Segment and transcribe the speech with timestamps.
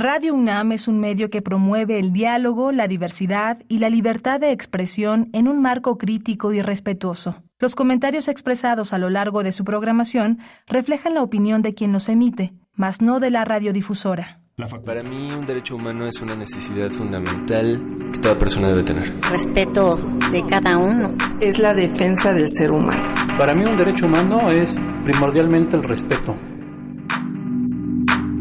[0.00, 4.52] Radio UNAM es un medio que promueve el diálogo, la diversidad y la libertad de
[4.52, 7.42] expresión en un marco crítico y respetuoso.
[7.58, 10.38] Los comentarios expresados a lo largo de su programación
[10.68, 14.38] reflejan la opinión de quien los emite, mas no de la radiodifusora.
[14.84, 19.20] Para mí un derecho humano es una necesidad fundamental que toda persona debe tener.
[19.28, 19.96] Respeto
[20.30, 21.16] de cada uno.
[21.40, 23.14] Es la defensa del ser humano.
[23.36, 26.36] Para mí un derecho humano es primordialmente el respeto.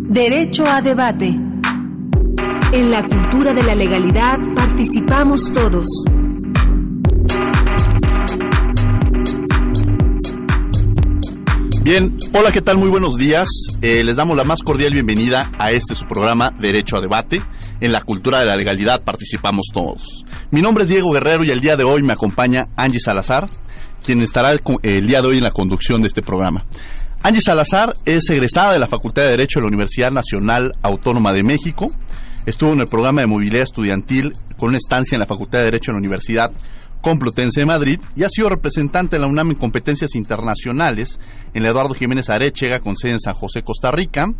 [0.09, 1.46] Derecho a debate.
[2.73, 5.87] En la cultura de la legalidad participamos todos.
[11.81, 12.77] Bien, hola, ¿qué tal?
[12.77, 13.47] Muy buenos días.
[13.81, 17.41] Eh, les damos la más cordial bienvenida a este su programa Derecho a Debate.
[17.79, 20.25] En la cultura de la legalidad participamos todos.
[20.51, 23.49] Mi nombre es Diego Guerrero y el día de hoy me acompaña Angie Salazar,
[24.05, 26.65] quien estará el día de hoy en la conducción de este programa.
[27.23, 31.43] Angie Salazar es egresada de la Facultad de Derecho de la Universidad Nacional Autónoma de
[31.43, 31.87] México.
[32.47, 35.91] Estuvo en el programa de movilidad estudiantil con una estancia en la Facultad de Derecho
[35.91, 36.51] de la Universidad
[37.01, 41.19] Complutense de Madrid y ha sido representante de la UNAM en competencias internacionales
[41.53, 44.33] en la Eduardo Jiménez Arechega con sede en San José, Costa Rica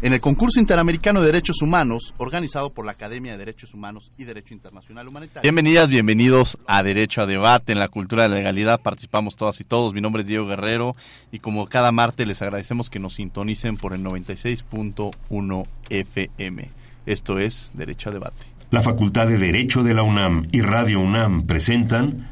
[0.00, 4.22] en el concurso interamericano de derechos humanos organizado por la Academia de Derechos Humanos y
[4.22, 5.42] Derecho Internacional Humanitario.
[5.42, 8.80] Bienvenidas, bienvenidos a Derecho a Debate en la cultura de la legalidad.
[8.80, 9.92] Participamos todas y todos.
[9.92, 10.94] Mi nombre es Diego Guerrero
[11.32, 16.79] y como cada martes les agradecemos que nos sintonicen por el 96.1 FM.
[17.10, 18.46] Esto es Derecho a Debate.
[18.70, 22.30] La Facultad de Derecho de la UNAM y Radio UNAM presentan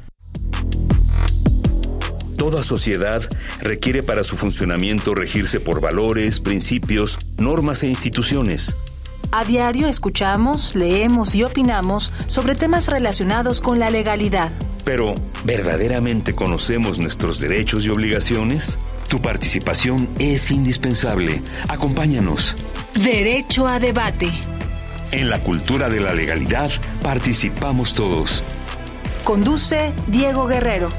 [2.37, 3.21] Toda sociedad
[3.61, 8.77] requiere para su funcionamiento regirse por valores, principios, normas e instituciones.
[9.33, 14.53] A diario escuchamos, leemos y opinamos sobre temas relacionados con la legalidad.
[14.85, 18.79] Pero, ¿verdaderamente conocemos nuestros derechos y obligaciones?
[19.09, 21.43] Tu participación es indispensable.
[21.67, 22.55] Acompáñanos.
[22.95, 24.31] Derecho a debate.
[25.11, 26.71] En la cultura de la legalidad
[27.03, 28.45] participamos todos.
[29.25, 30.91] Conduce Diego Guerrero.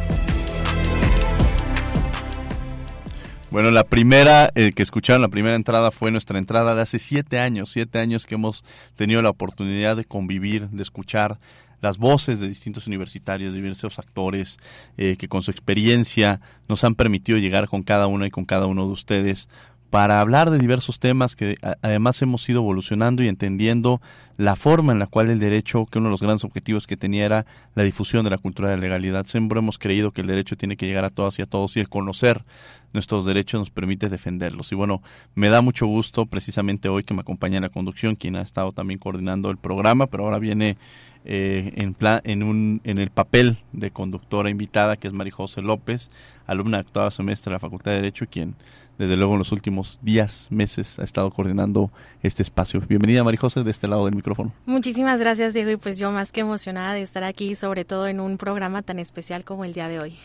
[3.52, 7.40] Bueno, la primera eh, que escucharon, la primera entrada fue nuestra entrada de hace siete
[7.40, 8.64] años, siete años que hemos
[8.96, 11.40] tenido la oportunidad de convivir, de escuchar
[11.82, 14.58] las voces de distintos universitarios, diversos actores
[14.98, 18.66] eh, que con su experiencia nos han permitido llegar con cada uno y con cada
[18.66, 19.50] uno de ustedes
[19.90, 24.02] para hablar de diversos temas que además hemos ido evolucionando y entendiendo
[24.38, 27.26] la forma en la cual el derecho, que uno de los grandes objetivos que tenía
[27.26, 27.46] era
[27.76, 29.26] la difusión de la cultura de la legalidad.
[29.26, 31.80] Siempre hemos creído que el derecho tiene que llegar a todas y a todos y
[31.80, 32.46] el conocer
[32.94, 34.72] nuestros derechos nos permite defenderlos.
[34.72, 35.02] Y bueno,
[35.36, 38.72] me da mucho gusto precisamente hoy que me acompaña en la conducción, quien ha estado
[38.72, 40.78] también coordinando el programa, pero ahora viene
[41.26, 46.10] eh, en, en, un, en el papel de conductora invitada, que es María José López,
[46.48, 48.56] alumna de octavo semestre de la Facultad de Derecho, quien
[49.00, 51.90] desde luego en los últimos días, meses ha estado coordinando
[52.22, 52.82] este espacio.
[52.82, 54.54] Bienvenida María José de este lado del micrófono.
[54.66, 58.20] Muchísimas gracias Diego y pues yo más que emocionada de estar aquí, sobre todo en
[58.20, 60.16] un programa tan especial como el día de hoy.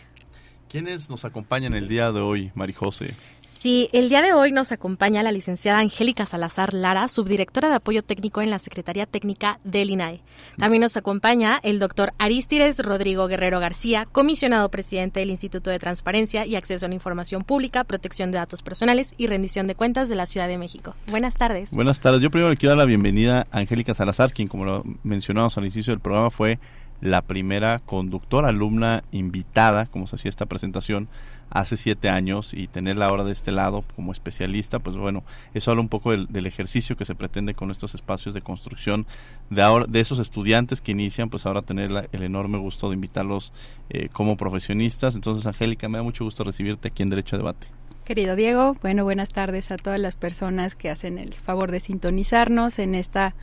[0.69, 3.15] ¿Quiénes nos acompañan el día de hoy, Marijose?
[3.43, 8.03] Sí, el día de hoy nos acompaña la licenciada Angélica Salazar Lara, subdirectora de apoyo
[8.03, 10.21] técnico en la Secretaría Técnica del INAE.
[10.59, 16.47] También nos acompaña el doctor Aristides Rodrigo Guerrero García, comisionado presidente del Instituto de Transparencia
[16.47, 20.17] y Acceso a la Información Pública, Protección de Datos Personales y Rendición de Cuentas de
[20.17, 20.95] la Ciudad de México.
[21.09, 21.71] Buenas tardes.
[21.73, 22.21] Buenas tardes.
[22.21, 25.65] Yo primero le quiero dar la bienvenida a Angélica Salazar, quien, como lo mencionamos al
[25.65, 26.59] inicio del programa, fue
[27.01, 31.09] la primera conductora, alumna invitada, como se hacía esta presentación,
[31.51, 35.23] hace siete años y tenerla ahora de este lado como especialista, pues bueno,
[35.55, 39.07] eso habla un poco del, ejercicio que se pretende con estos espacios de construcción
[39.51, 43.53] de ahora, de esos estudiantes que inician, pues ahora tener el enorme gusto de invitarlos
[43.91, 45.15] eh, como profesionistas.
[45.15, 47.67] Entonces, Angélica, me da mucho gusto recibirte aquí en Derecho a Debate.
[48.05, 52.79] Querido Diego, bueno, buenas tardes a todas las personas que hacen el favor de sintonizarnos
[52.79, 53.35] en esta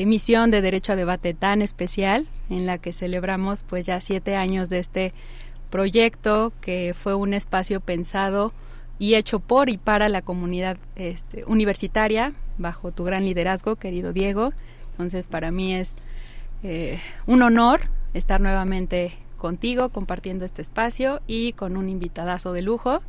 [0.00, 4.70] emisión de Derecho a Debate tan especial en la que celebramos pues ya siete años
[4.70, 5.12] de este
[5.70, 8.52] proyecto que fue un espacio pensado
[8.98, 14.52] y hecho por y para la comunidad este, universitaria bajo tu gran liderazgo, querido Diego.
[14.92, 15.96] Entonces para mí es
[16.62, 17.82] eh, un honor
[18.14, 23.02] estar nuevamente contigo compartiendo este espacio y con un invitadazo de lujo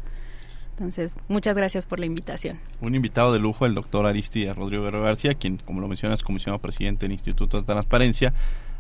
[0.77, 2.59] entonces, muchas gracias por la invitación.
[2.81, 6.59] Un invitado de lujo, el doctor Aristide Rodrigo Guerrero García, quien, como lo mencionas, comisionado
[6.59, 8.33] presidente del Instituto de Transparencia,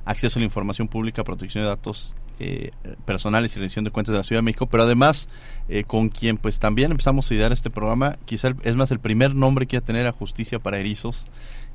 [0.03, 2.71] Acceso a la Información Pública, Protección de Datos eh,
[3.05, 5.29] Personales y Rendición de Cuentas de la Ciudad de México, pero además
[5.69, 9.35] eh, con quien pues también empezamos a idear este programa, quizá es más el primer
[9.35, 11.27] nombre que iba a tener a Justicia para Erizos,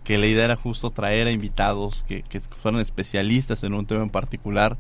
[0.03, 4.03] que la idea era justo traer a invitados que, que fueran especialistas en un tema
[4.03, 4.77] en particular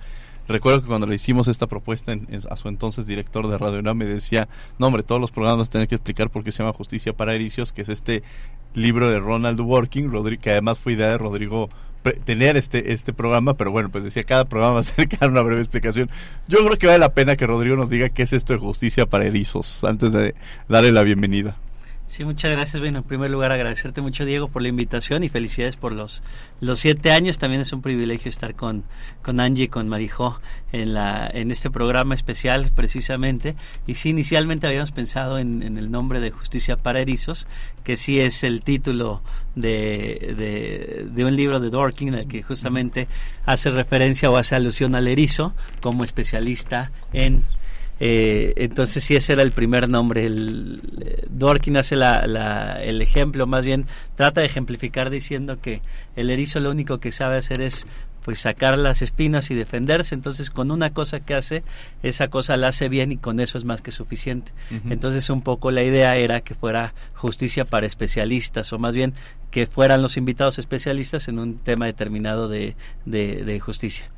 [0.48, 2.16] Recuerdo que cuando le hicimos esta propuesta
[2.50, 4.48] a su entonces director de Radio UNAM me decía,
[4.78, 7.72] no hombre, todos los programas tienen que explicar por qué se llama Justicia para Ericios,
[7.72, 8.22] que es este
[8.74, 11.68] libro de Ronald Working, que además fue idea de Rodrigo
[12.24, 16.08] tener este este programa, pero bueno, pues decía cada programa acerca una breve explicación.
[16.46, 19.06] Yo creo que vale la pena que Rodrigo nos diga qué es esto de justicia
[19.06, 20.34] para erizos antes de
[20.68, 21.56] darle la bienvenida.
[22.08, 22.80] Sí, muchas gracias.
[22.80, 26.22] Bueno, en primer lugar agradecerte mucho, Diego, por la invitación y felicidades por los,
[26.58, 27.38] los siete años.
[27.38, 28.84] También es un privilegio estar con,
[29.22, 30.40] con Angie y con Marijó
[30.72, 33.56] en, la, en este programa especial, precisamente.
[33.86, 37.46] Y sí, inicialmente habíamos pensado en, el nombre de Justicia para Erizos,
[37.84, 39.20] que sí es el título
[39.54, 43.06] de, de, de un libro de Dworkin, en el que justamente
[43.44, 45.52] hace referencia o hace alusión al erizo
[45.82, 47.44] como especialista en
[48.00, 50.26] eh, entonces sí, ese era el primer nombre.
[50.26, 53.86] El, eh, Dworkin hace la, el ejemplo, más bien
[54.16, 55.80] trata de ejemplificar diciendo que
[56.16, 57.84] el erizo lo único que sabe hacer es
[58.24, 61.62] pues sacar las espinas y defenderse, entonces con una cosa que hace,
[62.02, 64.52] esa cosa la hace bien y con eso es más que suficiente.
[64.90, 69.14] Entonces un poco la idea era que fuera justicia para especialistas, o más bien
[69.50, 74.10] que fueran los invitados especialistas en un tema determinado de, de, de justicia.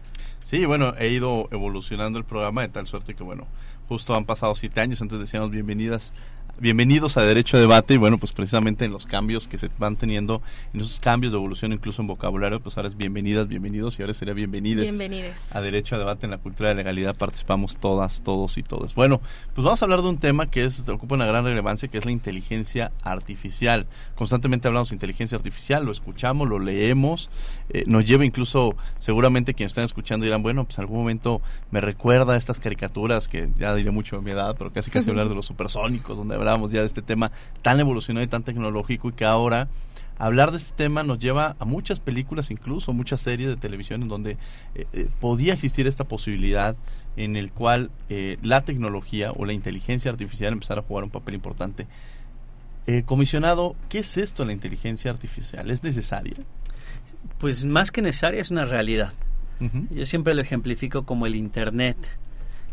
[0.42, 3.46] Sí, bueno, he ido evolucionando el programa de tal suerte que, bueno,
[3.90, 6.12] justo han pasado siete años, antes decíamos bienvenidas
[6.60, 9.96] bienvenidos a Derecho a Debate y bueno, pues precisamente en los cambios que se van
[9.96, 10.42] teniendo,
[10.74, 14.12] en esos cambios de evolución incluso en vocabulario, pues ahora es bienvenidas, bienvenidos y ahora
[14.12, 14.90] sería bienvenides,
[15.54, 18.94] a Derecho a Debate en la cultura de legalidad, participamos todas, todos y todas.
[18.94, 19.22] Bueno,
[19.54, 22.04] pues vamos a hablar de un tema que es, ocupa una gran relevancia, que es
[22.04, 23.86] la inteligencia artificial.
[24.14, 27.30] Constantemente hablamos de inteligencia artificial, lo escuchamos, lo leemos,
[27.72, 31.40] eh, nos lleva incluso, seguramente quienes están escuchando dirán, bueno, pues algún momento
[31.70, 35.10] me recuerda a estas caricaturas que ya diré mucho de mi edad, pero casi casi
[35.10, 37.30] hablar de los supersónicos, donde habrá ya de este tema
[37.62, 39.68] tan evolucionado y tan tecnológico y que ahora
[40.20, 44.08] hablar de este tema nos lleva a muchas películas, incluso muchas series de televisión en
[44.08, 44.32] donde
[44.74, 46.76] eh, eh, podía existir esta posibilidad
[47.16, 51.34] en el cual eh, la tecnología o la inteligencia artificial empezara a jugar un papel
[51.34, 51.86] importante.
[53.06, 55.70] comisionado, ¿qué es esto la inteligencia artificial?
[55.70, 56.36] ¿Es necesaria?
[57.38, 59.12] Pues más que necesaria es una realidad.
[59.90, 61.98] Yo siempre lo ejemplifico como el Internet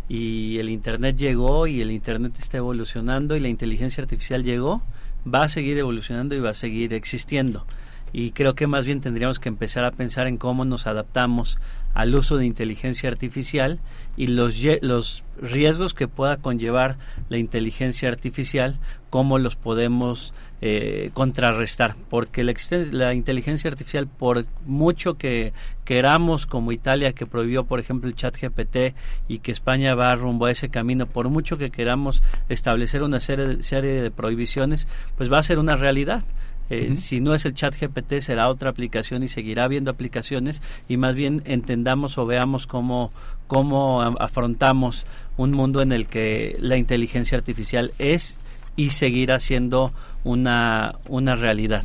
[0.07, 4.81] y el Internet llegó y el Internet está evolucionando y la inteligencia artificial llegó,
[5.25, 7.65] va a seguir evolucionando y va a seguir existiendo.
[8.13, 11.59] Y creo que más bien tendríamos que empezar a pensar en cómo nos adaptamos
[11.93, 13.79] al uso de inteligencia artificial
[14.15, 16.97] y los, los riesgos que pueda conllevar
[17.27, 18.79] la inteligencia artificial,
[19.09, 22.53] cómo los podemos eh, contrarrestar, porque la,
[22.91, 25.53] la inteligencia artificial, por mucho que
[25.85, 28.95] queramos, como Italia que prohibió, por ejemplo, el chat GPT
[29.27, 33.63] y que España va rumbo a ese camino, por mucho que queramos establecer una serie
[33.63, 36.23] serie de prohibiciones, pues va a ser una realidad.
[36.69, 40.97] Eh, si no es el chat GPT, será otra aplicación y seguirá habiendo aplicaciones y
[40.97, 43.13] más bien entendamos o veamos cómo,
[43.47, 45.05] cómo afrontamos
[45.37, 48.43] un mundo en el que la inteligencia artificial es
[48.75, 49.93] y seguirá siendo
[50.27, 51.83] una, una realidad.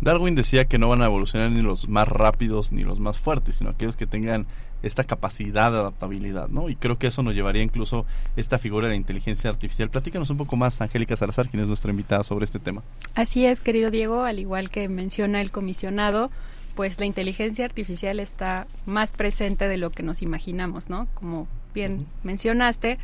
[0.00, 3.56] Darwin decía que no van a evolucionar ni los más rápidos ni los más fuertes,
[3.56, 4.46] sino aquellos que tengan
[4.82, 6.68] esta capacidad de adaptabilidad, ¿no?
[6.68, 8.04] Y creo que eso nos llevaría incluso
[8.36, 9.88] esta figura de la inteligencia artificial.
[9.88, 12.82] Platícanos un poco más, Angélica Salazar, quien es nuestra invitada sobre este tema.
[13.14, 16.30] Así es, querido Diego, al igual que menciona el comisionado,
[16.74, 21.08] pues la inteligencia artificial está más presente de lo que nos imaginamos, ¿no?
[21.14, 22.98] Como bien mencionaste,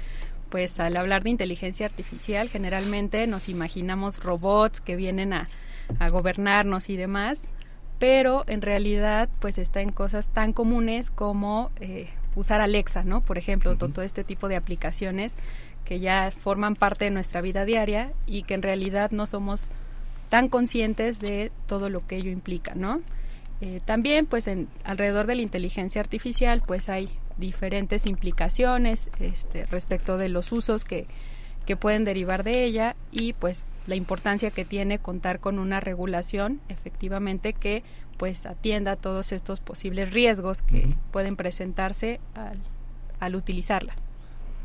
[0.52, 5.48] pues al hablar de inteligencia artificial generalmente nos imaginamos robots que vienen a,
[5.98, 7.48] a gobernarnos y demás,
[7.98, 13.22] pero en realidad pues está en cosas tan comunes como eh, usar Alexa, ¿no?
[13.22, 15.38] Por ejemplo, todo este tipo de aplicaciones
[15.86, 19.70] que ya forman parte de nuestra vida diaria y que en realidad no somos
[20.28, 23.00] tan conscientes de todo lo que ello implica, ¿no?
[23.62, 27.08] Eh, también, pues, en, alrededor de la inteligencia artificial, pues hay
[27.38, 31.06] diferentes implicaciones este, respecto de los usos que,
[31.66, 36.60] que pueden derivar de ella y pues la importancia que tiene contar con una regulación
[36.68, 37.82] efectivamente que
[38.16, 42.58] pues atienda todos estos posibles riesgos que pueden presentarse al,
[43.20, 43.94] al utilizarla.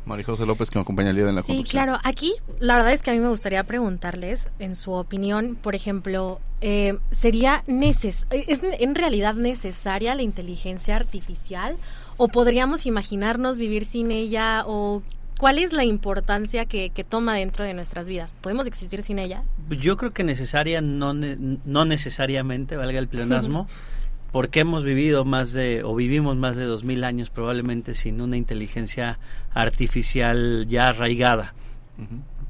[0.08, 1.98] María José López, que me acompaña en la Sí, claro.
[2.02, 6.40] Aquí la verdad es que a mí me gustaría preguntarles, en su opinión, por ejemplo,
[6.60, 11.76] eh, ¿sería neces ¿es en realidad necesaria la inteligencia artificial?
[12.18, 14.64] ¿O podríamos imaginarnos vivir sin ella?
[14.66, 15.02] ¿O
[15.38, 18.34] ¿Cuál es la importancia que, toma dentro de nuestras vidas?
[18.34, 19.44] ¿Podemos existir sin ella?
[19.70, 23.68] Yo creo que necesaria, no, no necesariamente, valga el pleonasmo,
[24.32, 28.36] porque hemos vivido más de, o vivimos más de dos mil años probablemente sin una
[28.36, 29.20] inteligencia
[29.54, 31.54] artificial ya arraigada.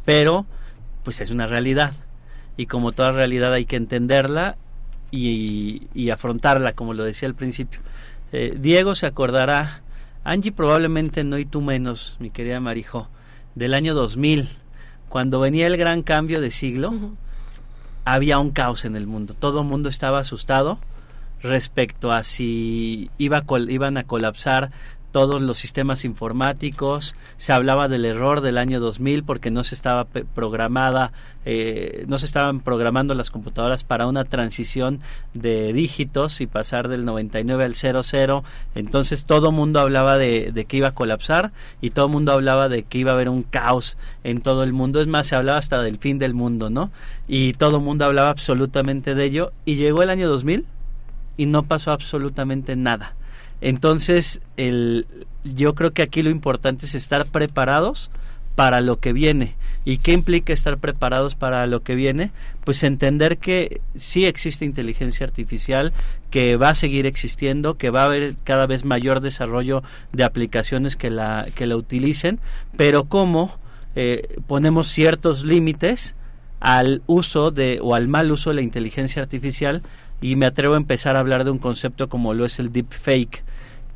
[0.06, 0.46] Pero,
[1.04, 1.92] pues es una realidad.
[2.56, 4.56] Y como toda realidad hay que entenderla
[5.10, 7.80] y, afrontarla, como lo decía al principio.
[8.32, 9.82] Eh, Diego se acordará
[10.24, 13.08] Angie probablemente no y tú menos, mi querida Marijo,
[13.54, 14.48] del año 2000,
[15.08, 16.92] cuando venía el gran cambio de siglo,
[18.04, 19.34] había un caos en el mundo.
[19.34, 20.78] Todo el mundo estaba asustado
[21.42, 24.70] respecto a si iba iban a colapsar
[25.12, 30.04] todos los sistemas informáticos, se hablaba del error del año 2000 porque no se estaba
[30.04, 31.12] programada,
[31.44, 35.00] eh, no se estaban programando las computadoras para una transición
[35.32, 40.76] de dígitos y pasar del 99 al 00, entonces todo mundo hablaba de, de que
[40.76, 44.40] iba a colapsar y todo mundo hablaba de que iba a haber un caos en
[44.40, 46.90] todo el mundo, es más, se hablaba hasta del fin del mundo, ¿no?
[47.26, 49.52] Y todo mundo hablaba absolutamente de ello.
[49.64, 50.64] Y llegó el año 2000
[51.36, 53.14] y no pasó absolutamente nada
[53.60, 55.06] entonces, el,
[55.44, 58.10] yo creo que aquí lo importante es estar preparados
[58.54, 59.54] para lo que viene.
[59.84, 62.32] ¿Y qué implica estar preparados para lo que viene?
[62.64, 65.92] Pues entender que sí existe inteligencia artificial,
[66.30, 70.96] que va a seguir existiendo, que va a haber cada vez mayor desarrollo de aplicaciones
[70.96, 72.40] que la, que la utilicen,
[72.76, 73.58] pero cómo
[73.94, 76.16] eh, ponemos ciertos límites
[76.60, 79.82] al uso de o al mal uso de la inteligencia artificial
[80.20, 83.44] y me atrevo a empezar a hablar de un concepto como lo es el deepfake,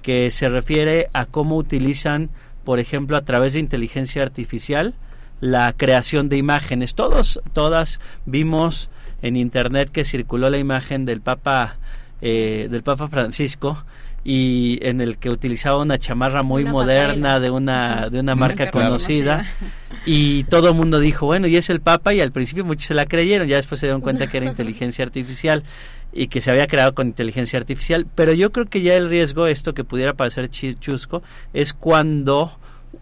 [0.02, 2.30] que se refiere a cómo utilizan,
[2.64, 4.94] por ejemplo, a través de inteligencia artificial,
[5.40, 6.94] la creación de imágenes.
[6.94, 8.90] Todos, todas vimos
[9.23, 11.76] en internet que circuló la imagen del Papa,
[12.21, 13.85] eh, del Papa Francisco
[14.25, 19.44] y en el que utilizaba una chamarra muy moderna de una de una marca conocida.
[20.06, 22.94] Y todo el mundo dijo bueno y es el Papa y al principio muchos se
[22.94, 25.64] la creyeron ya después se dieron cuenta que era inteligencia artificial
[26.12, 29.47] y que se había creado con inteligencia artificial, pero yo creo que ya el riesgo,
[29.47, 31.23] esto que pudiera parecer chusco,
[31.54, 32.59] es cuando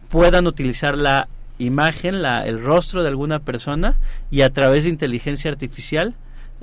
[0.09, 3.99] puedan utilizar la imagen, la, el rostro de alguna persona
[4.31, 6.15] y a través de inteligencia artificial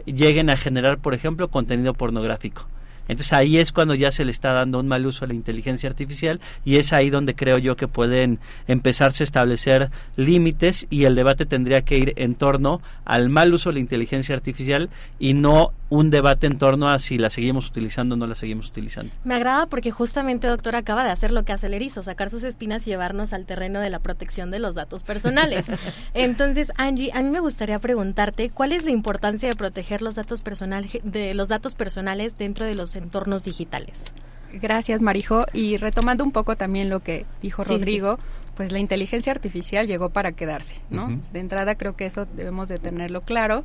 [0.06, 2.68] lleguen a generar, por ejemplo, contenido pornográfico.
[3.08, 5.90] Entonces ahí es cuando ya se le está dando un mal uso a la inteligencia
[5.90, 11.16] artificial y es ahí donde creo yo que pueden empezarse a establecer límites y el
[11.16, 15.72] debate tendría que ir en torno al mal uso de la inteligencia artificial y no
[15.90, 19.14] un debate en torno a si la seguimos utilizando o no la seguimos utilizando.
[19.24, 22.44] Me agrada porque justamente, doctor, acaba de hacer lo que hace el erizo, sacar sus
[22.44, 25.66] espinas y llevarnos al terreno de la protección de los datos personales.
[26.14, 30.42] Entonces, Angie, a mí me gustaría preguntarte cuál es la importancia de proteger los datos
[30.42, 34.14] personales de los datos personales dentro de los entornos digitales.
[34.54, 35.46] Gracias, Marijo.
[35.54, 38.18] Y retomando un poco también lo que dijo Rodrigo,
[38.56, 41.20] pues la inteligencia artificial llegó para quedarse, ¿no?
[41.32, 43.64] De entrada creo que eso debemos de tenerlo claro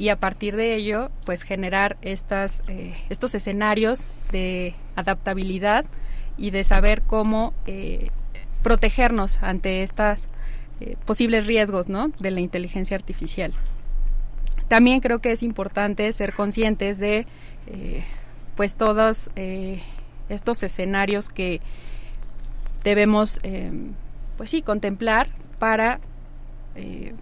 [0.00, 5.84] y a partir de ello, pues generar estas, eh, estos escenarios de adaptabilidad
[6.38, 8.08] y de saber cómo eh,
[8.62, 10.20] protegernos ante estos
[10.80, 12.12] eh, posibles riesgos, ¿no?
[12.18, 13.52] De la inteligencia artificial.
[14.68, 17.26] También creo que es importante ser conscientes de
[18.60, 19.80] pues todos eh,
[20.28, 21.62] estos escenarios que
[22.84, 23.94] debemos em,
[24.36, 25.98] pues sí contemplar para
[26.74, 27.14] eh,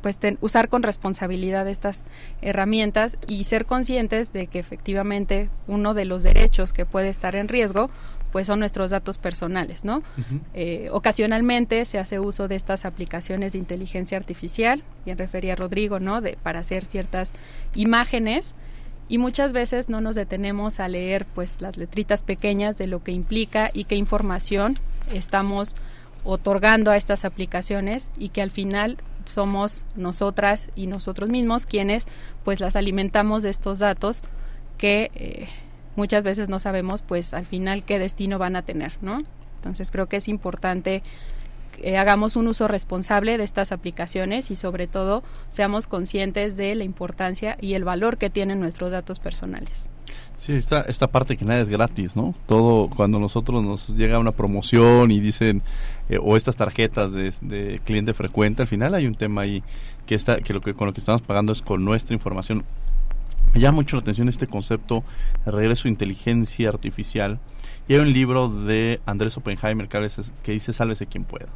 [0.00, 2.04] pues usar con responsabilidad estas
[2.40, 7.48] herramientas y ser conscientes de que efectivamente uno de los derechos que puede estar en
[7.48, 7.90] riesgo
[8.30, 10.04] pues son nuestros datos personales, ¿no?
[10.54, 16.20] Eh, ocasionalmente se hace uso de estas aplicaciones de inteligencia artificial, bien refería Rodrigo, ¿no?
[16.20, 17.32] De, para hacer ciertas
[17.74, 18.54] imágenes
[19.10, 23.10] y muchas veces no nos detenemos a leer pues las letritas pequeñas de lo que
[23.10, 24.78] implica y qué información
[25.12, 25.74] estamos
[26.22, 32.06] otorgando a estas aplicaciones y que al final somos nosotras y nosotros mismos quienes
[32.44, 34.22] pues las alimentamos de estos datos
[34.78, 35.48] que eh,
[35.96, 39.24] muchas veces no sabemos pues al final qué destino van a tener, ¿no?
[39.56, 41.02] Entonces creo que es importante
[41.82, 46.84] eh, hagamos un uso responsable de estas aplicaciones y sobre todo seamos conscientes de la
[46.84, 49.88] importancia y el valor que tienen nuestros datos personales.
[50.40, 52.34] Sí, esta, esta parte que nada es gratis, ¿no?
[52.46, 55.62] Todo, cuando nosotros nos llega una promoción y dicen,
[56.08, 59.62] eh, o estas tarjetas de, cliente frecuente, al final hay un tema ahí
[60.06, 62.64] que, está, que, lo que con lo que estamos pagando es con nuestra información.
[63.52, 65.04] Me llama mucho la atención este concepto
[65.44, 67.38] de regreso a inteligencia artificial.
[67.86, 70.06] Y hay un libro de Andrés Oppenheimer que,
[70.42, 71.48] que dice, sálvese quien pueda.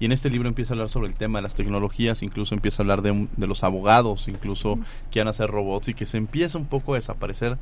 [0.00, 2.82] Y en este libro empieza a hablar sobre el tema de las tecnologías, incluso empieza
[2.82, 4.78] a hablar de, de los abogados, incluso
[5.10, 7.58] que van a hacer robots y que se empieza un poco a desaparecer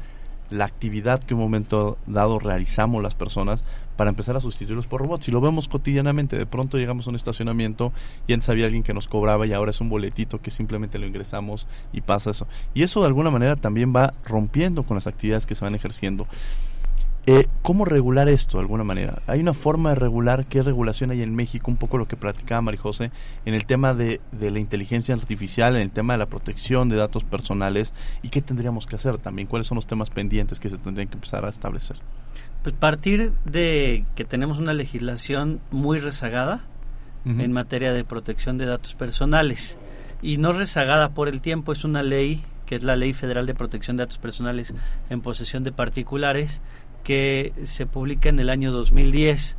[0.52, 3.62] la actividad que un momento dado realizamos las personas
[3.96, 5.28] para empezar a sustituirlos por robots.
[5.28, 7.92] Y lo vemos cotidianamente, de pronto llegamos a un estacionamiento
[8.26, 11.06] y antes había alguien que nos cobraba y ahora es un boletito que simplemente lo
[11.06, 12.46] ingresamos y pasa eso.
[12.74, 16.26] Y eso de alguna manera también va rompiendo con las actividades que se van ejerciendo.
[17.24, 19.22] Eh, ¿Cómo regular esto de alguna manera?
[19.28, 20.44] ¿Hay una forma de regular?
[20.46, 21.70] ¿Qué regulación hay en México?
[21.70, 23.12] Un poco lo que platicaba Marijose
[23.44, 26.96] en el tema de, de, la inteligencia artificial, en el tema de la protección de
[26.96, 30.78] datos personales y qué tendríamos que hacer también, cuáles son los temas pendientes que se
[30.78, 31.96] tendrían que empezar a establecer.
[32.64, 36.64] Pues partir de que tenemos una legislación muy rezagada
[37.24, 39.78] en materia de protección de datos personales
[40.22, 43.54] y no rezagada por el tiempo, es una ley que es la Ley Federal de
[43.54, 44.74] Protección de Datos Personales
[45.10, 46.62] en posesión de particulares
[47.02, 49.56] que se publica en el año 2010,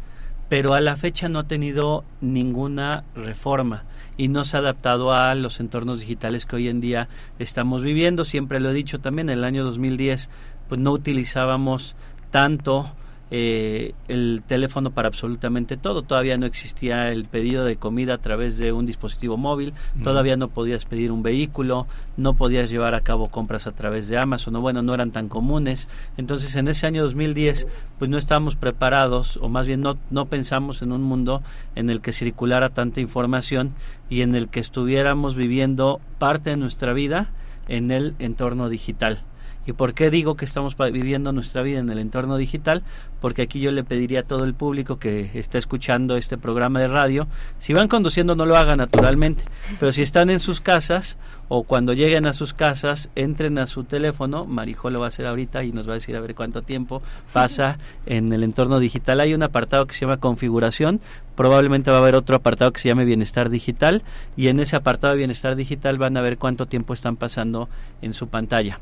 [0.50, 3.86] pero a la fecha no ha tenido ninguna reforma
[4.18, 7.10] y no se ha adaptado a los entornos digitales que hoy en día
[7.40, 8.26] estamos viviendo.
[8.26, 10.30] Siempre lo he dicho también, en el año 2010
[10.70, 11.96] pues no utilizábamos
[12.32, 12.96] tanto
[13.36, 16.04] eh, el teléfono para absolutamente todo.
[16.04, 19.74] Todavía no existía el pedido de comida a través de un dispositivo móvil,
[20.04, 24.20] todavía no podías pedir un vehículo, no podías llevar a cabo compras a través de
[24.20, 25.88] Amazon, o bueno, no eran tan comunes.
[26.16, 27.66] Entonces, en ese año 2010,
[27.98, 31.42] pues no estábamos preparados, o más bien no, no pensamos en un mundo
[31.74, 33.74] en el que circulara tanta información
[34.12, 37.32] y en el que estuviéramos viviendo parte de nuestra vida
[37.68, 39.24] en el entorno digital.
[39.66, 42.84] ¿Y por qué digo que estamos viviendo nuestra vida en el entorno digital?
[43.22, 46.88] Porque aquí yo le pediría a todo el público que está escuchando este programa de
[46.88, 47.28] radio,
[47.60, 49.46] si van conduciendo no lo hagan naturalmente,
[49.80, 51.18] pero si están en sus casas
[51.56, 55.28] o cuando lleguen a sus casas, entren a su teléfono, Marijo lo va a hacer
[55.28, 59.20] ahorita y nos va a decir a ver cuánto tiempo pasa en el entorno digital.
[59.20, 61.00] Hay un apartado que se llama configuración,
[61.36, 64.02] probablemente va a haber otro apartado que se llame bienestar digital
[64.36, 67.70] y en ese apartado de bienestar digital van a ver cuánto tiempo están pasando
[68.02, 68.80] en su pantalla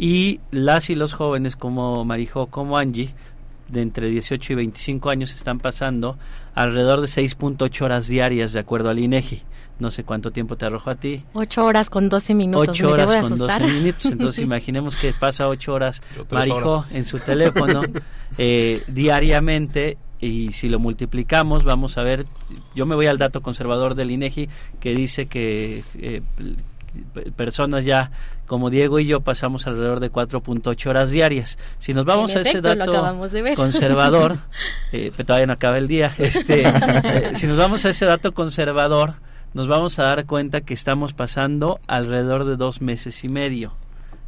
[0.00, 3.14] y las y los jóvenes como Marijo, como Angie,
[3.70, 6.18] de entre 18 y 25 años están pasando
[6.54, 9.42] alrededor de 6.8 horas diarias de acuerdo al INEGI.
[9.78, 11.24] No sé cuánto tiempo te arrojo a ti.
[11.32, 12.68] 8 horas con 12 minutos.
[12.68, 14.04] 8 horas con 12 minutos.
[14.12, 17.82] Entonces imaginemos que pasa 8 horas Marijo en su teléfono
[18.38, 22.26] eh, diariamente y si lo multiplicamos vamos a ver,
[22.74, 26.20] yo me voy al dato conservador del INEGI que dice que eh,
[27.36, 28.10] personas ya
[28.46, 31.58] como Diego y yo pasamos alrededor de 4.8 horas diarias.
[31.78, 33.16] Si nos vamos a ese dato
[33.54, 34.38] conservador,
[34.92, 39.14] eh, todavía no acaba el día, este, eh, si nos vamos a ese dato conservador,
[39.54, 43.72] nos vamos a dar cuenta que estamos pasando alrededor de dos meses y medio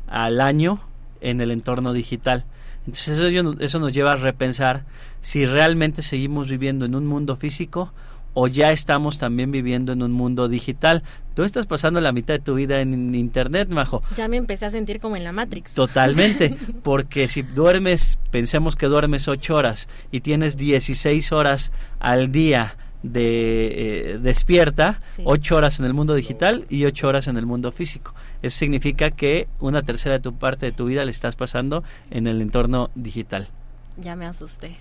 [0.09, 0.81] al año
[1.21, 2.45] en el entorno digital.
[2.87, 4.85] Entonces eso, eso nos lleva a repensar
[5.21, 7.93] si realmente seguimos viviendo en un mundo físico
[8.35, 11.03] o ya estamos también viviendo en un mundo digital.
[11.35, 14.03] Tú estás pasando la mitad de tu vida en Internet, Majo.
[14.17, 15.75] Ya me empecé a sentir como en la Matrix.
[15.75, 22.77] Totalmente, porque si duermes, pensemos que duermes ocho horas y tienes 16 horas al día
[23.03, 27.73] de eh, despierta, ocho horas en el mundo digital y ocho horas en el mundo
[27.73, 28.15] físico.
[28.43, 32.27] Eso significa que una tercera de tu parte de tu vida le estás pasando en
[32.27, 33.49] el entorno digital.
[33.97, 34.77] Ya me asusté.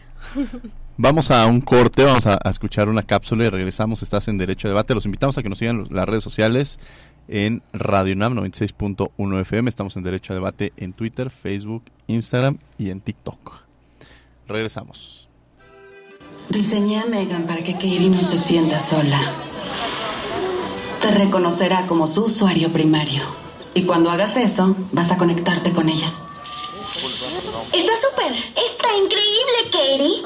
[0.97, 4.03] Vamos a un corte, vamos a, escuchar una cápsula y regresamos.
[4.03, 4.93] Estás en Derecho a Debate.
[4.93, 6.79] Los invitamos a que nos sigan las redes sociales
[7.27, 9.69] en Radio NAM 96.1 FM.
[9.69, 13.53] Estamos en Derecho a Debate en Twitter, Facebook, Instagram y en TikTok.
[14.47, 15.27] Regresamos.
[16.49, 19.19] Diseñé a Megan para que Katie no se sienta sola.
[21.01, 23.23] Te reconocerá como su usuario primario.
[23.73, 26.11] Y cuando hagas eso, vas a conectarte con ella.
[27.71, 28.33] Está súper.
[28.81, 30.23] Está increíble, Katie.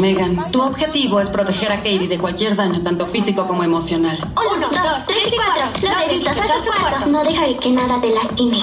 [0.00, 4.16] Megan, tu objetivo es proteger a Katie de cualquier daño, tanto físico como emocional.
[4.34, 5.64] Uno, dos, tres y cuatro.
[5.82, 7.06] Lo deditas a su cuarto.
[7.06, 8.58] No dejaré que nada te lastime.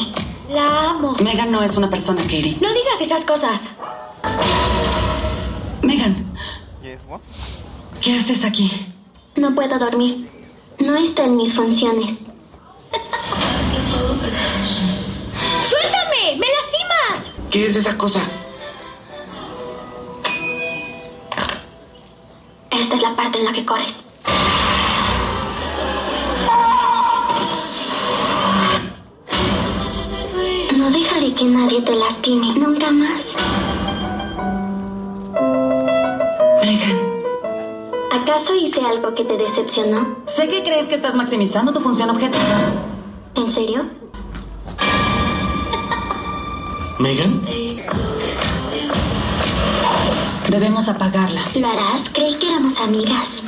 [0.49, 1.15] La amo.
[1.21, 2.57] Megan no es una persona, Katie.
[2.59, 3.61] No digas esas cosas.
[5.83, 6.25] Megan.
[8.01, 8.71] ¿Qué haces aquí?
[9.35, 10.31] No puedo dormir.
[10.79, 12.20] No está en mis funciones.
[15.71, 16.35] ¡Suéltame!
[16.35, 17.31] ¡Me lastimas!
[17.49, 18.19] ¿Qué es esa cosa?
[22.69, 24.03] Esta es la parte en la que corres.
[30.75, 33.33] No dejaré que nadie te lastime, nunca más.
[36.65, 36.99] Megan.
[38.11, 40.17] ¿Acaso hice algo que te decepcionó?
[40.25, 42.59] Sé que crees que estás maximizando tu función objetiva.
[43.35, 44.00] ¿En serio?
[47.01, 47.41] Megan.
[50.49, 51.41] Debemos apagarla.
[51.55, 52.03] ¿Lo harás?
[52.13, 53.41] Creí que éramos amigas.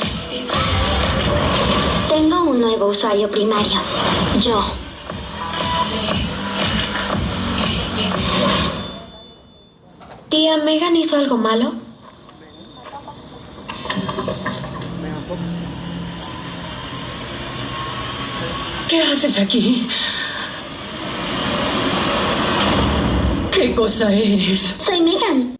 [2.09, 3.79] Tengo un nuevo usuario primario.
[4.39, 4.59] Yo.
[10.29, 11.73] Tía, ¿Megan hizo algo malo?
[18.89, 19.87] ¿Qué haces aquí?
[23.63, 24.75] ¿Qué cosa eres?
[24.77, 25.55] Soy Megan.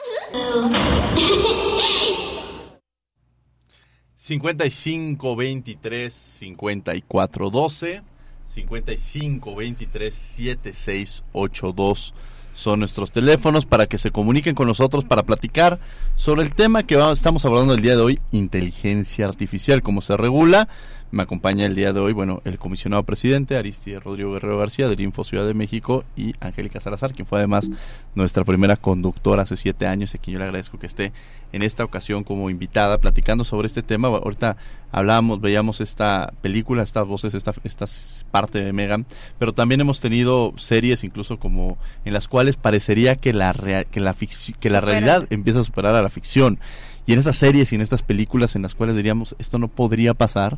[4.13, 8.01] 55 23 54 12
[8.45, 12.13] 55 23 76 82
[12.55, 15.79] son nuestros teléfonos para que se comuniquen con nosotros para platicar
[16.17, 20.67] sobre el tema que estamos hablando el día de hoy, inteligencia artificial, cómo se regula.
[21.13, 24.99] Me acompaña el día de hoy, bueno, el comisionado presidente Aristide Rodrigo Guerrero García del
[24.99, 27.69] Info Ciudad de México y Angélica Salazar, quien fue además
[28.15, 31.13] nuestra primera conductora hace siete años y a quien yo le agradezco que esté
[31.51, 34.07] en esta ocasión como invitada platicando sobre este tema.
[34.07, 34.57] Ahorita
[34.91, 37.85] hablábamos, veíamos esta película, estas voces, esta, esta
[38.31, 39.05] parte de Megan,
[39.37, 43.53] pero también hemos tenido series incluso como en las cuales parecería que la,
[43.91, 44.15] que la,
[44.59, 46.57] que la realidad empieza a superar a la ficción.
[47.05, 50.15] Y en esas series y en estas películas en las cuales diríamos esto no podría
[50.15, 50.57] pasar,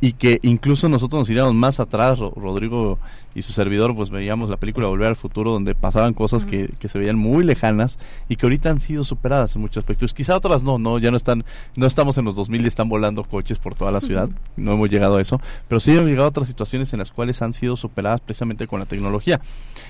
[0.00, 2.98] y que incluso nosotros nos iríamos más atrás, Rodrigo
[3.34, 6.88] y su servidor, pues veíamos la película Volver al Futuro, donde pasaban cosas que, que,
[6.88, 10.14] se veían muy lejanas y que ahorita han sido superadas en muchos aspectos.
[10.14, 11.44] Quizá otras no, no, ya no están,
[11.76, 14.90] no estamos en los 2000 y están volando coches por toda la ciudad, no hemos
[14.90, 17.76] llegado a eso, pero sí hemos llegado a otras situaciones en las cuales han sido
[17.76, 19.40] superadas precisamente con la tecnología.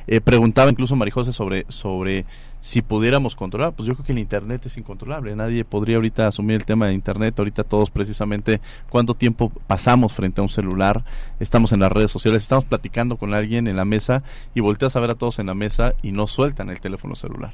[0.07, 2.25] Eh, preguntaba incluso Marijose sobre, sobre
[2.61, 5.35] si pudiéramos controlar, pues yo creo que el Internet es incontrolable.
[5.37, 7.38] Nadie podría ahorita asumir el tema de Internet.
[7.38, 11.05] Ahorita todos precisamente cuánto tiempo pasamos frente a un celular,
[11.40, 14.23] estamos en las redes sociales, estamos platicando con alguien en la mesa
[14.55, 17.53] y volteas a ver a todos en la mesa y no sueltan el teléfono celular.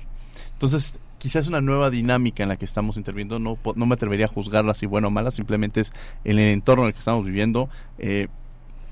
[0.53, 3.39] Entonces, quizás una nueva dinámica en la que estamos interviniendo.
[3.39, 5.93] No, no me atrevería a juzgarla si buena o mala, simplemente es
[6.25, 7.69] en el entorno en el que estamos viviendo.
[7.99, 8.29] Eh,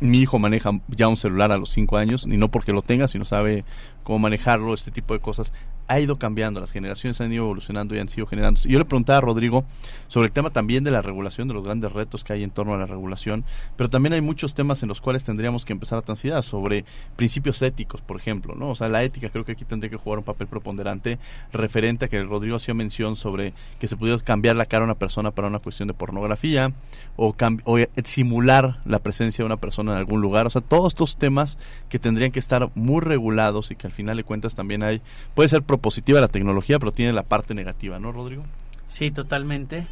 [0.01, 3.07] mi hijo maneja ya un celular a los 5 años, y no porque lo tenga,
[3.07, 3.65] sino sabe
[4.03, 5.53] cómo manejarlo, este tipo de cosas
[5.93, 8.61] ha ido cambiando, las generaciones han ido evolucionando y han sido generando.
[8.63, 9.65] Yo le preguntaba a Rodrigo
[10.09, 12.73] sobre el tema también de la regulación, de los grandes retos que hay en torno
[12.73, 13.45] a la regulación,
[13.77, 16.85] pero también hay muchos temas en los cuales tendríamos que empezar a transitar, sobre
[17.17, 18.71] principios éticos, por ejemplo, ¿no?
[18.71, 21.19] O sea, la ética creo que aquí tendría que jugar un papel preponderante
[21.53, 24.95] referente a que Rodrigo hacía mención sobre que se pudiera cambiar la cara a una
[24.95, 26.73] persona para una cuestión de pornografía
[27.17, 31.17] o, o simular la presencia de una persona en algún lugar, o sea, todos estos
[31.17, 35.03] temas que tendrían que estar muy regulados y que al final de cuentas también hay,
[35.35, 38.45] puede ser positiva la tecnología, pero tiene la parte negativa, ¿no, Rodrigo?
[38.87, 39.87] Sí, totalmente.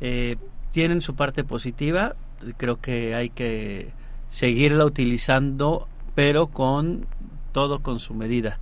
[0.00, 0.36] Eh,
[0.72, 2.16] tienen su parte positiva,
[2.56, 3.92] creo que hay que
[4.28, 7.06] seguirla utilizando, pero con
[7.52, 8.58] todo con su medida.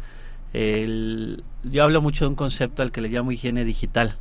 [0.52, 4.16] yo hablo mucho de un concepto al que le llamo higiene digital,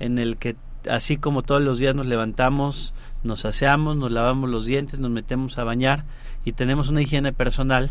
[0.00, 0.56] en el que
[0.90, 5.58] así como todos los días nos levantamos, nos aseamos, nos lavamos los dientes, nos metemos
[5.58, 6.04] a bañar
[6.44, 7.90] y tenemos una higiene personal,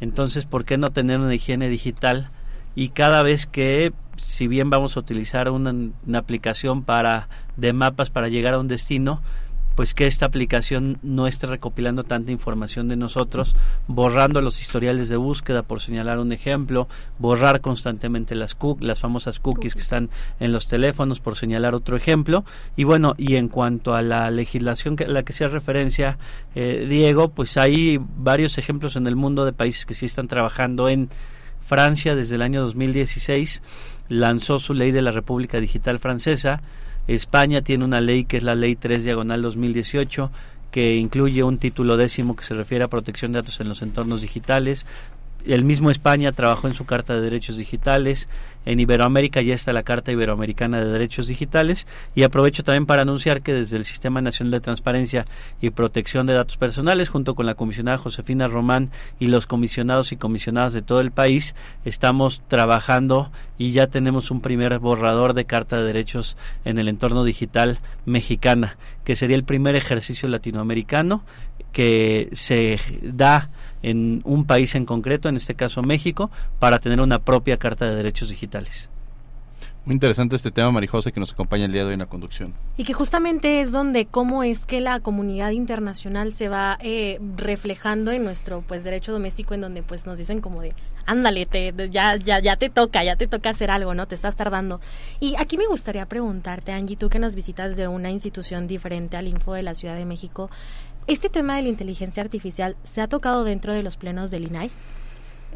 [0.00, 2.30] entonces, ¿por qué no tener una higiene digital
[2.74, 5.74] y cada vez que si bien vamos a utilizar una,
[6.18, 9.20] aplicación para de mapas para llegar a un destino
[9.74, 13.56] pues que esta aplicación no esté recopilando tanta información de nosotros,
[13.86, 16.86] borrando los historiales de búsqueda, por señalar un ejemplo,
[17.18, 22.44] borrar constantemente las, las famosas cookies, que están en los teléfonos, por señalar otro ejemplo.
[22.76, 26.18] Y bueno, y en cuanto a la legislación que, a la que se referencia
[26.54, 30.90] eh, Diego, pues hay varios ejemplos en el mundo de países que sí están trabajando
[30.90, 31.08] en
[31.70, 33.62] Francia desde el año 2016
[34.08, 36.60] lanzó su ley de la República Digital Francesa.
[37.06, 40.32] España tiene una ley que es la Ley 3 Diagonal 2018
[40.72, 44.20] que incluye un título décimo que se refiere a protección de datos en los entornos
[44.20, 44.84] digitales,
[45.46, 48.28] el mismo España trabajó en su Carta de Derechos Digitales.
[48.66, 51.86] En Iberoamérica ya está la Carta Iberoamericana de Derechos Digitales.
[52.14, 55.26] Y aprovecho también para anunciar que desde el Sistema Nacional de Transparencia
[55.60, 60.16] y Protección de Datos Personales, junto con la comisionada Josefina Román y los comisionados y
[60.16, 65.78] comisionadas de todo el país, estamos trabajando y ya tenemos un primer borrador de Carta
[65.78, 71.22] de Derechos en el entorno digital mexicana, que sería el primer ejercicio latinoamericano
[71.72, 73.50] que se da
[73.82, 77.96] en un país en concreto, en este caso México, para tener una propia Carta de
[77.96, 78.90] Derechos Digitales.
[79.86, 82.52] Muy interesante este tema, Marijose, que nos acompaña el día de hoy en la conducción.
[82.76, 88.10] Y que justamente es donde cómo es que la comunidad internacional se va eh, reflejando
[88.10, 90.74] en nuestro pues derecho doméstico, en donde pues nos dicen como de,
[91.06, 94.06] ándale, te, ya, ya, ya te toca, ya te toca hacer algo, ¿no?
[94.06, 94.82] Te estás tardando.
[95.18, 99.28] Y aquí me gustaría preguntarte, Angie, tú que nos visitas de una institución diferente al
[99.28, 100.50] Info de la Ciudad de México,
[101.10, 104.70] ¿Este tema de la inteligencia artificial se ha tocado dentro de los plenos del INAI?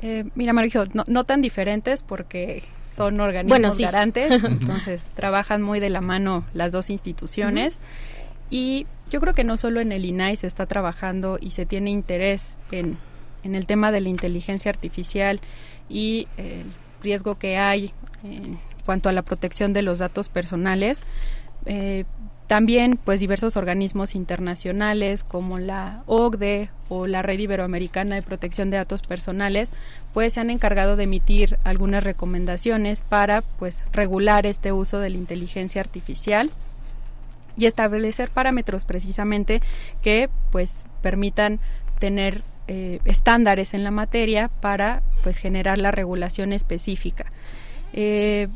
[0.02, 6.00] Eh, mira, Marijo, no, tan diferentes porque son organismos garantes, entonces trabajan muy de la
[6.00, 7.78] mano las dos instituciones.
[8.50, 11.90] Y yo creo que no solo en el INAI se está trabajando y se tiene
[11.90, 12.98] interés en,
[13.44, 15.38] el tema de la inteligencia artificial
[15.88, 16.64] y el
[17.00, 17.92] riesgo que hay
[18.24, 21.04] en cuanto a la protección de los datos personales.
[21.66, 22.06] Eh,
[22.46, 28.76] también, pues, diversos organismos internacionales como la OCDE o la Red Iberoamericana de Protección de
[28.76, 29.72] Datos Personales,
[30.12, 35.16] pues se han encargado de emitir algunas recomendaciones para, pues, regular este uso de la
[35.16, 36.50] inteligencia artificial
[37.56, 39.60] y establecer parámetros precisamente
[40.02, 41.60] que, pues, permitan
[41.98, 47.26] tener eh, estándares en la materia para pues generar la regulación específica.
[47.92, 48.48] Eh,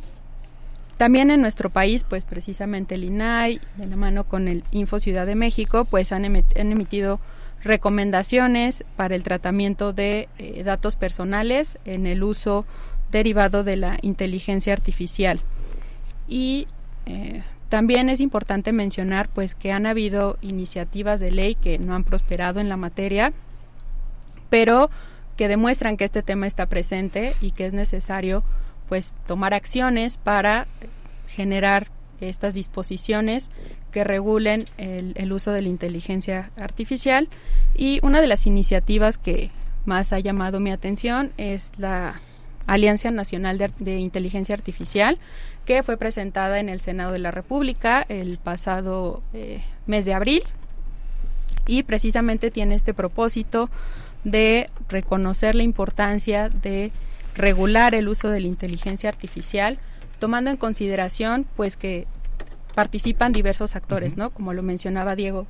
[0.99, 5.27] también en nuestro país, pues precisamente el INAI, de la mano con el Info Ciudad
[5.27, 7.21] de México, pues han, emitido
[7.65, 12.67] recomendaciones para el tratamiento de eh, datos personales en el uso
[13.11, 15.41] derivado de la inteligencia artificial.
[16.29, 16.67] Y
[17.69, 22.61] también es importante mencionar pues que han habido iniciativas de ley que no han prosperado
[22.61, 23.33] en la materia,
[24.49, 24.91] pero
[25.37, 28.43] que demuestran que este tema está presente y que es necesario
[28.88, 30.66] pues tomar acciones para
[31.29, 31.88] generar
[32.20, 33.51] estas disposiciones
[33.92, 37.29] que regulen el, uso de la inteligencia artificial.
[37.74, 39.51] Y una de las iniciativas que
[39.85, 42.20] más ha llamado mi atención es la
[42.66, 45.18] Alianza Nacional de, Inteligencia Artificial,
[45.64, 50.42] que fue presentada en el Senado de la República el pasado eh, mes de abril.
[51.66, 53.70] Y precisamente tiene este propósito
[54.24, 56.92] de reconocer la importancia de
[57.38, 59.79] regular el uso de la inteligencia artificial,
[60.18, 62.07] tomando en consideración pues que
[62.74, 64.31] participan diversos actores, ¿no?
[64.31, 65.46] Como lo mencionaba Diego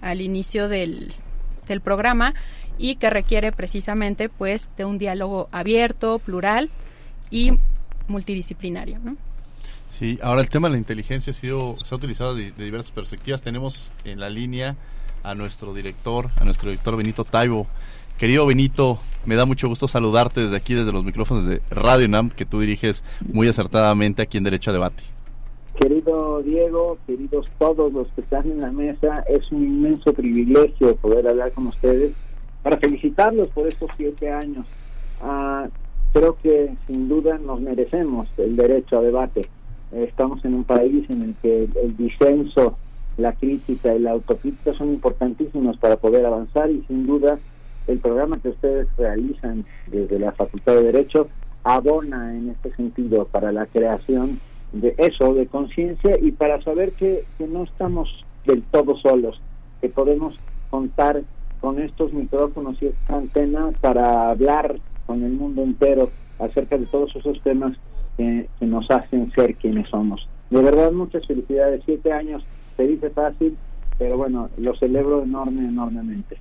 [0.00, 1.14] al inicio del,
[1.66, 2.34] del programa,
[2.78, 6.70] y que requiere precisamente pues de un diálogo abierto, plural
[7.30, 7.52] y
[8.08, 8.98] multidisciplinario.
[9.02, 9.16] ¿no?
[9.90, 13.42] Sí, ahora el tema de la inteligencia ha sido, se ha utilizado de, diversas perspectivas.
[13.42, 14.76] Tenemos en la línea
[15.22, 17.66] a nuestro director, a nuestro director Benito Taibo.
[18.18, 22.30] Querido Benito, me da mucho gusto saludarte desde aquí, desde los micrófonos de Radio NAM,
[22.30, 25.02] que tú diriges muy acertadamente aquí en Derecho a Debate.
[25.80, 31.26] Querido Diego, queridos todos los que están en la mesa, es un inmenso privilegio poder
[31.26, 32.12] hablar con ustedes
[32.62, 34.66] para felicitarlos por estos siete años.
[35.20, 35.68] Ah,
[36.12, 39.48] creo que sin duda nos merecemos el derecho a debate.
[39.92, 42.76] estamos en un país en el que el, disenso,
[43.16, 47.38] la crítica y la autocrítica son importantísimos para poder avanzar y sin duda
[47.86, 51.28] el programa que ustedes realizan desde la Facultad de Derecho
[51.64, 54.40] abona en este sentido para la creación
[54.72, 59.40] de eso, de conciencia y para saber que, que no estamos del todo solos,
[59.80, 60.34] que podemos
[60.70, 61.22] contar
[61.60, 67.14] con estos micrófonos y esta antena para hablar con el mundo entero acerca de todos
[67.14, 67.76] esos temas
[68.16, 70.28] que, nos hacen ser quienes somos.
[70.50, 71.82] De verdad, muchas felicidades.
[71.84, 72.42] Siete años
[72.76, 73.56] se dice fácil,
[73.98, 76.38] pero bueno, lo celebro enorme, enormemente.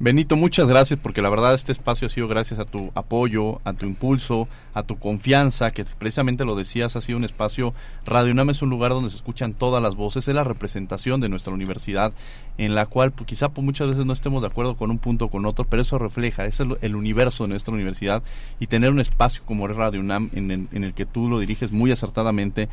[0.00, 3.72] Benito, muchas gracias porque la verdad este espacio ha sido gracias a tu apoyo, a
[3.72, 7.74] tu impulso, a tu confianza, que precisamente lo decías, ha sido un espacio,
[8.06, 11.28] Radio UNAM es un lugar donde se escuchan todas las voces, es la representación de
[11.28, 12.12] nuestra universidad,
[12.58, 15.24] en la cual pues, quizá pues, muchas veces no estemos de acuerdo con un punto
[15.24, 18.22] o con otro, pero eso refleja, es el, universo de nuestra universidad
[18.60, 21.90] y tener un espacio como es Radio UNAM en el que tú lo diriges muy
[21.90, 22.68] acertadamente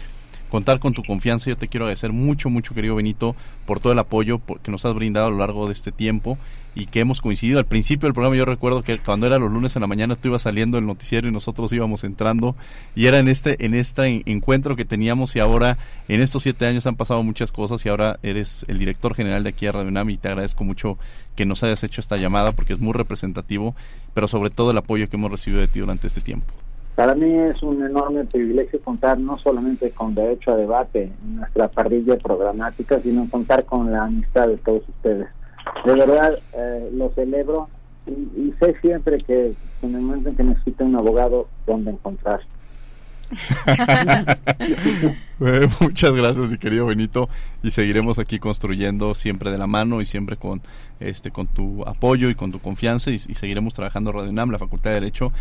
[0.49, 1.49] contar con tu confianza.
[1.49, 3.35] Yo te quiero agradecer mucho, mucho, querido Benito,
[3.65, 6.37] por todo el apoyo que nos has brindado a lo largo de este tiempo
[6.75, 7.57] y que hemos coincidido.
[7.57, 10.27] Al principio del programa yo recuerdo que cuando era los lunes en la mañana tú
[10.27, 12.55] ibas saliendo el noticiero y nosotros íbamos entrando
[12.93, 16.85] y era en este en este encuentro que teníamos y ahora en estos siete años
[16.85, 20.09] han pasado muchas cosas y ahora eres el director general de aquí a Radio UNAM
[20.09, 20.97] y te agradezco mucho
[21.35, 23.75] que nos hayas hecho esta llamada porque es muy representativo,
[24.13, 26.53] pero sobre todo el apoyo que hemos recibido de ti durante este tiempo.
[26.95, 31.67] Para mí es un enorme privilegio contar no solamente con derecho a debate en nuestra
[31.67, 35.27] parrilla programática, sino contar con la amistad de todos ustedes.
[35.85, 37.69] De verdad, eh, lo celebro
[38.07, 42.41] y, sé siempre que en el momento en que necesite un abogado, ¿dónde encontrar?
[45.79, 47.27] Muchas gracias, mi querido Benito,
[47.63, 50.61] y seguiremos aquí construyendo siempre de la mano y siempre con
[50.99, 54.91] este con tu apoyo y con tu confianza y, seguiremos trabajando Radio UNAM, la Facultad
[54.91, 55.31] de Derecho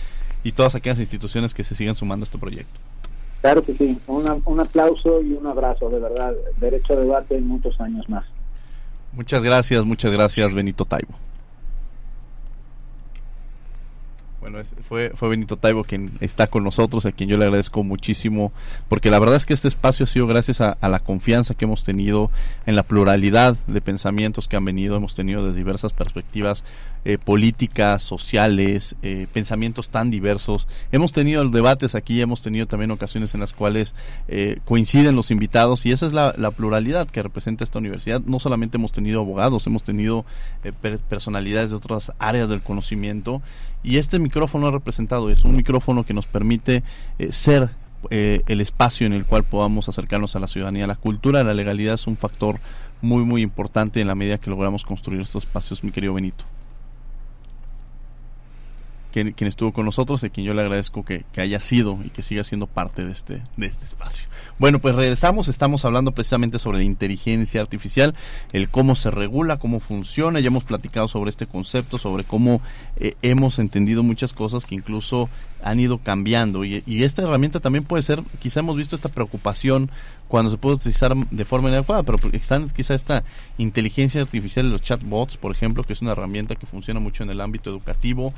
[0.43, 2.81] y todas aquellas instituciones que se sigan sumando a este proyecto.
[3.43, 6.33] Claro que sí, un aplauso y un abrazo, de verdad.
[6.59, 8.25] Derecho a debate en muchos años más.
[9.15, 11.15] Muchas gracias, muchas gracias, Benito Taibo.
[14.41, 18.53] Bueno, fue, fue Benito Taibo quien está con nosotros, a quien yo le agradezco muchísimo,
[18.91, 21.83] porque la verdad es que este espacio ha sido gracias a, la confianza que hemos
[21.83, 22.31] tenido
[22.67, 26.63] en la pluralidad de pensamientos que han venido, hemos tenido de diversas perspectivas
[27.07, 30.67] eh, políticas, sociales, eh, pensamientos tan diversos.
[30.91, 33.95] Hemos tenido debates aquí, hemos tenido también ocasiones en las cuales
[34.27, 38.23] eh, coinciden los invitados y esa es la, pluralidad que representa esta universidad.
[38.23, 40.25] No solamente hemos tenido abogados, hemos tenido
[41.11, 43.43] personalidades de otras áreas del conocimiento
[43.83, 46.85] y este micrófono ha representado es un micrófono que nos permite
[47.29, 47.69] ser
[48.09, 50.87] el espacio en el cual podamos acercarnos a la ciudadanía.
[50.87, 52.61] La cultura, la legalidad es un factor
[53.03, 56.47] muy muy importante en la medida que logramos construir estos espacios, mi querido Benito.
[59.23, 62.23] Quien, estuvo con nosotros a quien yo le agradezco que, que, haya sido y que
[62.23, 64.27] siga siendo parte de este, de este espacio.
[64.59, 68.17] Bueno, pues regresamos, estamos hablando precisamente sobre la inteligencia artificial,
[68.53, 72.61] el cómo se regula, cómo funciona, ya hemos platicado sobre este concepto, sobre cómo
[72.97, 75.29] eh, hemos entendido muchas cosas que incluso
[75.63, 76.65] han ido cambiando.
[76.65, 79.91] Y, y, esta herramienta también puede ser, quizá hemos visto esta preocupación
[80.27, 83.23] cuando se puede utilizar de forma inadecuada, pero están quizá esta
[83.59, 87.41] inteligencia artificial, los chatbots, por ejemplo, que es una herramienta que funciona mucho en el
[87.41, 88.35] ámbito educativo,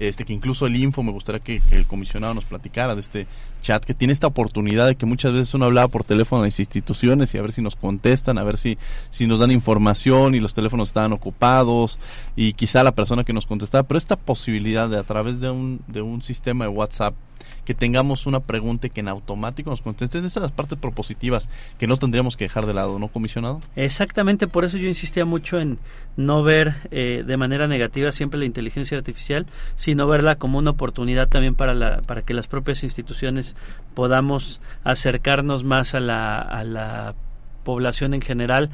[0.00, 3.26] este que incluso el info me gustaría que, el comisionado nos platicara de este
[3.62, 6.58] chat que tiene esta oportunidad de que muchas veces uno hablaba por teléfono a las
[6.58, 8.78] instituciones y a ver si nos contestan, a ver si,
[9.10, 11.98] si nos dan información y los teléfonos estaban ocupados
[12.34, 15.80] y quizá la persona que nos contestaba, pero esta posibilidad de a través de un,
[15.86, 17.14] de un sistema de WhatsApp
[17.70, 20.22] que tengamos una pregunta y que en automático nos contesten.
[20.22, 23.60] Esas son las partes propositivas que no tendríamos que dejar de lado, ¿no, comisionado?
[23.76, 25.78] Exactamente, por eso yo insistía mucho en
[26.16, 31.28] no ver eh, de manera negativa siempre la inteligencia artificial, sino verla como una oportunidad
[31.28, 33.54] también para, la, para que las propias instituciones
[33.94, 37.14] podamos acercarnos más a la, a la
[37.62, 38.70] población en general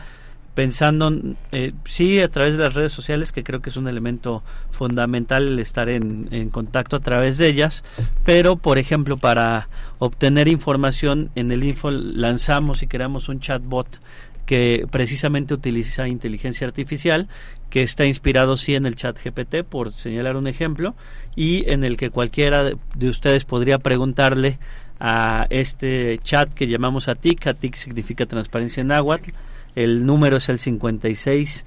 [0.56, 1.12] pensando,
[1.52, 5.46] eh, sí, a través de las redes sociales, que creo que es un elemento fundamental
[5.46, 7.84] el estar en, en, contacto a través de ellas,
[8.24, 14.00] pero, por ejemplo, para obtener información en el info lanzamos y creamos un chatbot
[14.46, 17.28] que precisamente utiliza inteligencia artificial,
[17.68, 20.94] que está inspirado sí en el chat GPT, por señalar un ejemplo,
[21.34, 22.64] y en el que cualquiera
[22.94, 24.58] de ustedes podría preguntarle
[25.00, 29.32] a este chat que llamamos ATIC, ATIC significa transparencia en náhuatl,
[29.76, 31.64] el número es el 56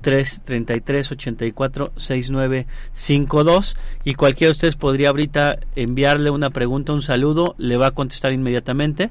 [0.00, 7.76] 333 84 6952 y cualquiera de ustedes podría ahorita enviarle una pregunta, un saludo, le
[7.76, 9.10] va a contestar inmediatamente.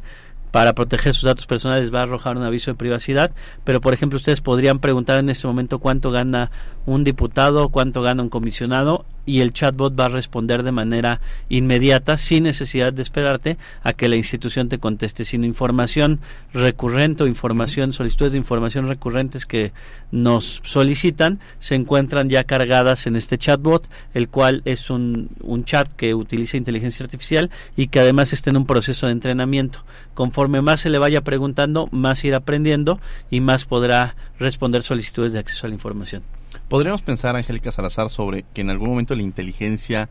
[0.52, 3.30] Para proteger sus datos personales va a arrojar un aviso de privacidad,
[3.64, 6.50] pero por ejemplo ustedes podrían preguntar en este momento cuánto gana
[6.88, 12.18] un diputado, cuánto gana un comisionado y el chatbot va a responder de manera inmediata
[12.18, 16.20] sin necesidad de esperarte a que la institución te conteste, sino información
[16.52, 19.72] recurrente o información, solicitudes de información recurrentes que
[20.12, 25.88] nos solicitan se encuentran ya cargadas en este chatbot, el cual es un, un chat
[25.94, 29.84] que utiliza inteligencia artificial y que además está en un proceso de entrenamiento.
[30.16, 35.40] Conforme más se le vaya preguntando, más irá aprendiendo y más podrá responder solicitudes de
[35.40, 36.24] acceso a la información.
[36.68, 40.10] Podríamos pensar, Angélica Salazar, sobre que en algún momento la inteligencia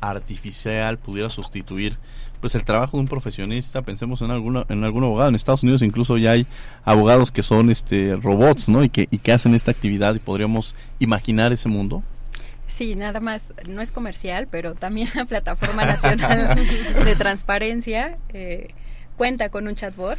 [0.00, 1.98] artificial pudiera sustituir
[2.40, 5.82] pues el trabajo de un profesionista pensemos en alguna en algún abogado en Estados Unidos
[5.82, 6.46] incluso ya hay
[6.84, 10.76] abogados que son este robots no y que y que hacen esta actividad y podríamos
[11.00, 12.04] imaginar ese mundo
[12.68, 16.54] Sí, nada más, no es comercial, pero también la Plataforma Nacional
[17.04, 18.68] de Transparencia eh,
[19.16, 20.18] cuenta con un chatbot.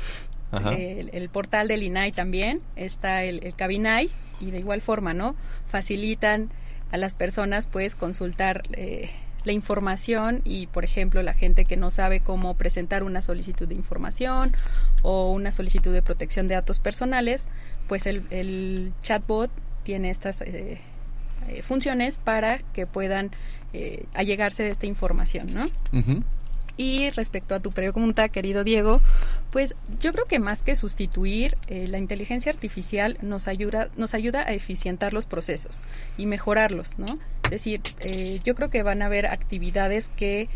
[0.75, 5.36] El, el, portal del INAI también, está el, el Cabinai, y de igual forma, ¿no?
[5.69, 6.49] Facilitan
[6.91, 9.10] a las personas pues consultar eh,
[9.45, 13.75] la información y por ejemplo la gente que no sabe cómo presentar una solicitud de
[13.75, 14.53] información
[15.01, 17.47] o una solicitud de protección de datos personales,
[17.88, 19.51] pues el, el chatbot
[19.84, 20.79] tiene estas eh,
[21.47, 23.32] eh, funciones para que puedan
[23.73, 25.69] eh, allegarse de esta información, ¿no?
[26.79, 29.01] Y respecto a tu pregunta, querido Diego,
[29.51, 34.41] pues yo creo que más que sustituir, eh, la inteligencia artificial nos ayuda, nos ayuda
[34.41, 35.81] a eficientar los procesos
[36.17, 37.07] y mejorarlos, ¿no?
[37.43, 40.47] Es decir, eh, yo creo que van a haber actividades que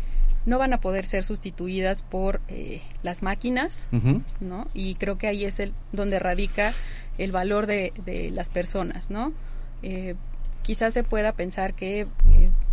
[0.46, 3.86] no van a poder ser sustituidas por eh, las máquinas,
[4.40, 4.68] ¿no?
[4.72, 6.72] Y creo que ahí es el donde radica
[7.18, 9.32] el valor de, de las personas, ¿no?
[9.82, 10.14] Eh,
[10.62, 12.06] quizás se pueda pensar que eh,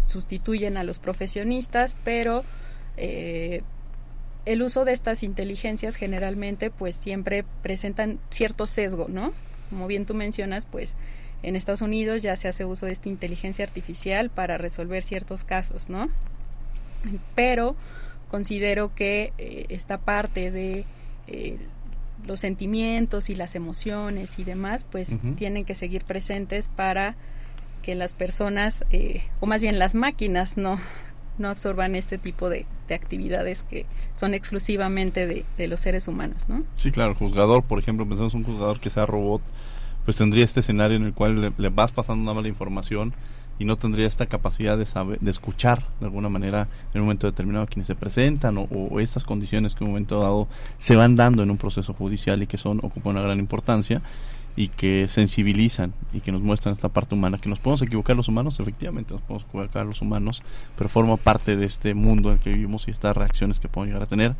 [0.07, 2.43] sustituyen a los profesionistas, pero
[2.97, 3.61] eh,
[4.45, 9.33] el uso de estas inteligencias generalmente pues siempre presentan cierto sesgo, ¿no?
[9.69, 10.95] Como bien tú mencionas, pues
[11.43, 15.89] en Estados Unidos ya se hace uso de esta inteligencia artificial para resolver ciertos casos,
[15.89, 16.09] ¿no?
[17.35, 17.75] Pero
[18.29, 20.85] considero que eh, esta parte de
[21.27, 21.57] eh,
[22.25, 25.35] los sentimientos y las emociones y demás, pues uh -huh.
[25.35, 27.15] tienen que seguir presentes para
[27.81, 30.79] que las personas, eh, o más bien las máquinas, no,
[31.41, 36.63] no absorban este tipo de, de actividades que son exclusivamente de, los seres humanos, ¿no?
[36.77, 39.41] Sí, claro, juzgador, por ejemplo, pensamos un juzgador que sea robot,
[40.05, 43.13] pues tendría este escenario en el cual le, le vas pasando una mala información
[43.59, 47.27] y no tendría esta capacidad de saber, de escuchar de alguna manera en un momento
[47.27, 50.47] determinado a quienes se presentan o, o, estas condiciones que en un momento dado
[50.79, 54.01] se van dando en un proceso judicial y que son ocupan una gran importancia
[54.55, 58.27] y que sensibilizan y que nos muestran esta parte humana, que nos podemos equivocar los
[58.27, 60.43] humanos, efectivamente nos podemos equivocar los humanos,
[60.77, 63.87] pero forma parte de este mundo en el que vivimos y estas reacciones que podemos
[63.87, 64.35] llegar a tener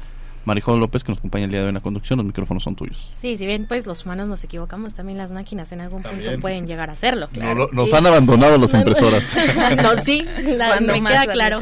[0.45, 2.17] Marijón López, que nos acompaña el día de hoy en la conducción.
[2.17, 3.09] Los micrófonos son tuyos.
[3.15, 6.65] Sí, si bien pues los humanos nos equivocamos, también las máquinas en algún punto pueden
[6.65, 7.29] llegar a hacerlo.
[7.71, 9.23] nos han abandonado las impresoras.
[9.83, 10.25] no, sí,
[10.81, 11.59] me queda claro.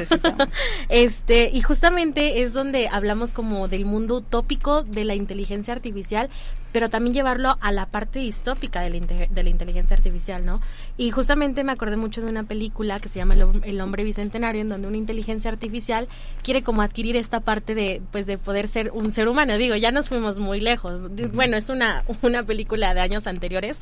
[0.89, 6.29] este Y justamente es donde hablamos como del mundo utópico de la inteligencia artificial,
[6.71, 10.61] pero también llevarlo a la parte distópica de la, de la inteligencia artificial, ¿no?
[10.97, 14.69] Y justamente me acordé mucho de una película que se llama El, hombre bicentenario, en
[14.69, 16.07] donde una inteligencia artificial
[16.43, 19.57] quiere como adquirir esta parte de, pues, de poder ser un ser humano.
[19.57, 21.01] Digo, ya nos fuimos muy lejos.
[21.33, 23.81] Bueno, es una, una película de años anteriores,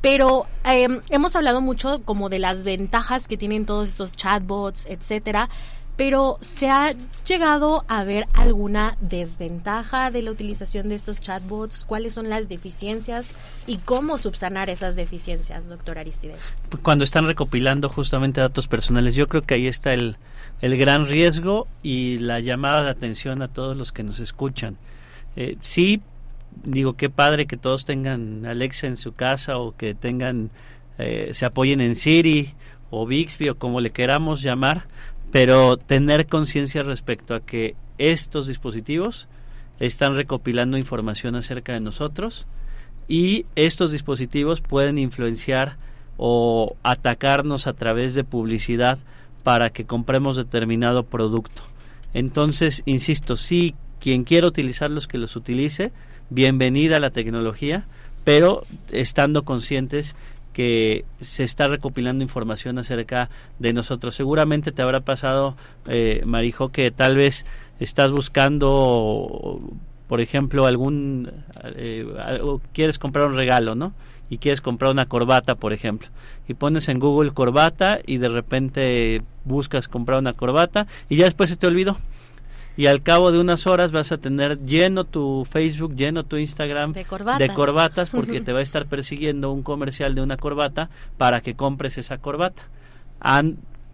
[0.00, 5.48] pero em, hemos hablado mucho como de las ventajas que tienen todos estos chatbots, etcétera
[5.98, 6.94] pero ¿se ha
[7.26, 11.84] llegado a ver alguna desventaja de la utilización de estos chatbots?
[11.84, 13.34] ¿Cuáles son las deficiencias
[13.66, 16.56] y cómo subsanar esas deficiencias, doctor Aristides?
[16.82, 20.16] Cuando están recopilando justamente datos personales, yo creo que ahí está el,
[20.60, 24.76] el gran riesgo y la llamada de atención a todos los que nos escuchan.
[25.34, 26.00] Eh, sí,
[26.62, 30.50] digo, qué padre que todos tengan Alexa en su casa o que tengan,
[30.98, 32.54] eh, se apoyen en Siri
[32.90, 34.86] o Bixby o como le queramos llamar,
[35.30, 39.28] pero tener conciencia respecto a que estos dispositivos
[39.80, 42.46] están recopilando información acerca de nosotros
[43.06, 45.76] y estos dispositivos pueden influenciar
[46.16, 48.98] o atacarnos a través de publicidad
[49.42, 51.62] para que compremos determinado producto.
[52.12, 55.92] Entonces, insisto, si quien quiera utilizarlos que los utilice,
[56.30, 57.86] bienvenida a la tecnología,
[58.24, 60.14] pero estando conscientes
[60.58, 63.30] que se está recopilando información acerca
[63.60, 64.16] de nosotros.
[64.16, 65.54] Seguramente te habrá pasado,
[65.86, 67.46] eh, Marijo, que tal vez
[67.78, 69.60] estás buscando,
[70.08, 71.30] por ejemplo, algún,
[71.76, 72.04] eh,
[72.72, 73.92] quieres comprar un regalo, ¿no?
[74.30, 76.08] Y quieres comprar una corbata, por ejemplo.
[76.48, 81.50] Y pones en Google corbata y de repente buscas comprar una corbata y ya después
[81.50, 81.98] se te olvidó
[82.78, 86.92] y al cabo de unas horas vas a tener lleno tu Facebook, lleno tu Instagram
[86.92, 90.88] de corbatas, de corbatas porque te va a estar persiguiendo un comercial de una corbata
[91.16, 92.62] para que compres esa corbata.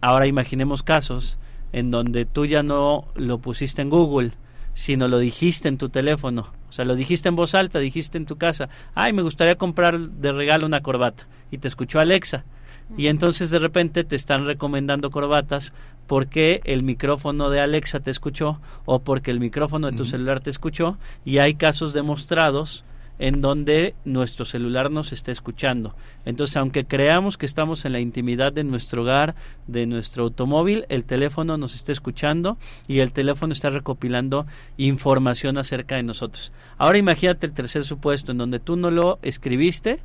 [0.01, 1.39] ahora imaginemos casos
[1.73, 4.33] en donde tú ya no lo pusiste en Google,
[4.75, 6.51] sino lo dijiste en tu teléfono.
[6.69, 9.97] O sea, lo dijiste en voz alta, dijiste en tu casa, ay, me gustaría comprar
[9.97, 11.25] de regalo una corbata.
[11.49, 12.45] Y te escuchó Alexa.
[12.97, 15.73] Y entonces de repente te están recomendando corbatas
[16.07, 20.49] porque el micrófono de Alexa te escuchó o porque el micrófono de tu celular te
[20.49, 22.85] escuchó y hay casos demostrados
[23.17, 25.95] en donde nuestro celular nos está escuchando.
[26.25, 29.35] Entonces, aunque creamos que estamos en la intimidad de nuestro hogar,
[29.67, 32.57] de nuestro automóvil, el teléfono nos está escuchando
[32.87, 34.45] y el teléfono está recopilando
[34.77, 36.51] información acerca de nosotros.
[36.77, 40.01] Ahora imagínate el tercer supuesto en donde tú no lo escribiste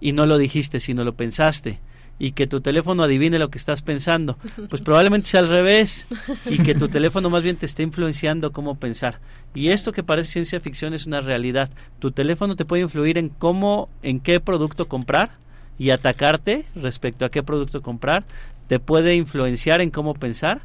[0.00, 1.80] y no lo dijiste, sino lo pensaste
[2.18, 4.36] y que tu teléfono adivine lo que estás pensando.
[4.68, 6.06] Pues probablemente sea al revés
[6.46, 9.20] y que tu teléfono más bien te esté influenciando cómo pensar.
[9.54, 11.70] Y esto que parece ciencia ficción es una realidad.
[12.00, 15.30] Tu teléfono te puede influir en cómo, en qué producto comprar
[15.78, 18.24] y atacarte respecto a qué producto comprar.
[18.66, 20.60] Te puede influenciar en cómo pensar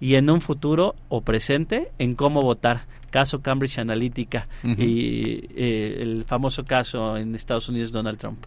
[0.00, 2.82] y en un futuro o presente en cómo votar.
[3.10, 8.44] Caso Cambridge Analytica y eh, el famoso caso en Estados Unidos Donald Trump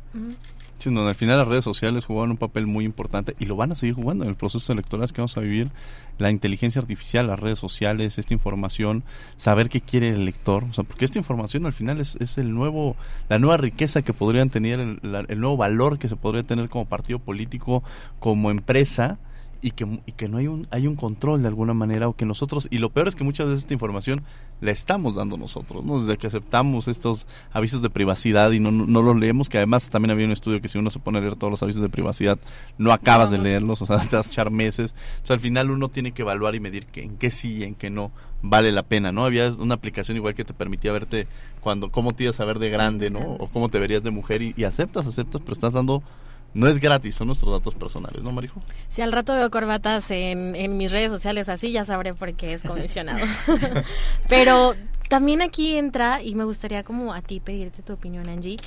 [0.90, 3.76] donde al final las redes sociales jugaban un papel muy importante y lo van a
[3.76, 5.70] seguir jugando en el proceso electoral que vamos a vivir.
[6.18, 9.04] La inteligencia artificial, las redes sociales, esta información,
[9.38, 12.54] saber qué quiere el elector, o sea, porque esta información al final es, es el
[12.54, 12.96] nuevo,
[13.30, 17.20] la nueva riqueza que podrían tener, el nuevo valor que se podría tener como partido
[17.20, 17.84] político,
[18.20, 19.20] como empresa
[19.62, 22.26] y que, y que no hay un, hay un control de alguna manera o que
[22.26, 24.24] nosotros, y lo peor es que muchas veces esta información
[24.60, 26.00] la estamos dando nosotros, ¿no?
[26.00, 30.12] desde que aceptamos estos avisos de privacidad y no, no, los leemos, que además también
[30.12, 32.40] había un estudio que si uno se pone a leer todos los avisos de privacidad,
[32.78, 35.70] no acabas de leerlos, o sea, te vas a echar meses, o sea, al final
[35.70, 38.72] uno tiene que evaluar y medir que, en qué sí y en qué no vale
[38.72, 39.26] la pena, ¿no?
[39.26, 41.28] Había una aplicación igual que te permitía verte
[41.60, 43.20] cuando, cómo te ibas a ver de grande, ¿no?
[43.20, 46.02] O cómo te verías de mujer y, y aceptas, aceptas, pero estás dando
[46.54, 48.60] no es gratis, son nuestros datos personales, ¿no, Marijo?
[48.90, 52.54] Si al rato veo corbatas en, en mis redes sociales así, ya sabré por qué
[52.54, 53.26] es comisionado.
[54.28, 54.76] Pero
[55.08, 58.58] también aquí entra, y me gustaría como a ti pedirte tu opinión, Angie,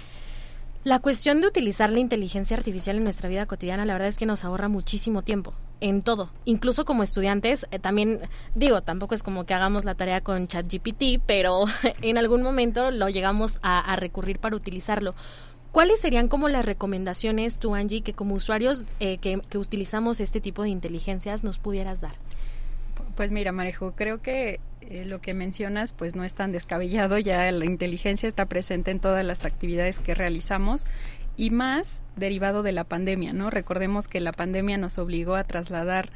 [0.84, 4.26] la cuestión de utilizar la inteligencia artificial en nuestra vida cotidiana, la verdad es que
[4.26, 6.30] nos ahorra muchísimo tiempo en todo.
[6.44, 8.20] Incluso como estudiantes, eh, también
[8.54, 11.64] digo, tampoco es como que hagamos la tarea con ChatGPT, pero
[12.02, 15.14] en algún momento lo llegamos a recurrir para utilizarlo.
[15.74, 20.62] ¿Cuáles serían como las recomendaciones tú, Angie, que como usuarios eh, que, utilizamos este tipo
[20.62, 22.12] de inteligencias nos pudieras dar?
[23.16, 27.50] Pues mira, Marejo, creo que eh, lo que mencionas pues no es tan descabellado, ya
[27.50, 30.86] la inteligencia está presente en todas las actividades que realizamos
[31.36, 33.50] y más derivado de la pandemia, ¿no?
[33.50, 36.08] Recordemos que la pandemia nos obligó a trasladar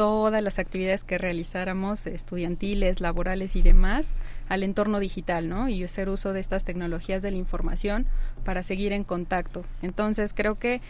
[0.00, 4.14] todas las actividades que realizáramos, estudiantiles, laborales y demás,
[4.48, 5.68] al entorno digital, ¿no?
[5.68, 8.06] Y hacer uso de estas tecnologías de la información
[8.42, 9.62] para seguir en contacto.
[9.82, 10.80] Entonces, creo que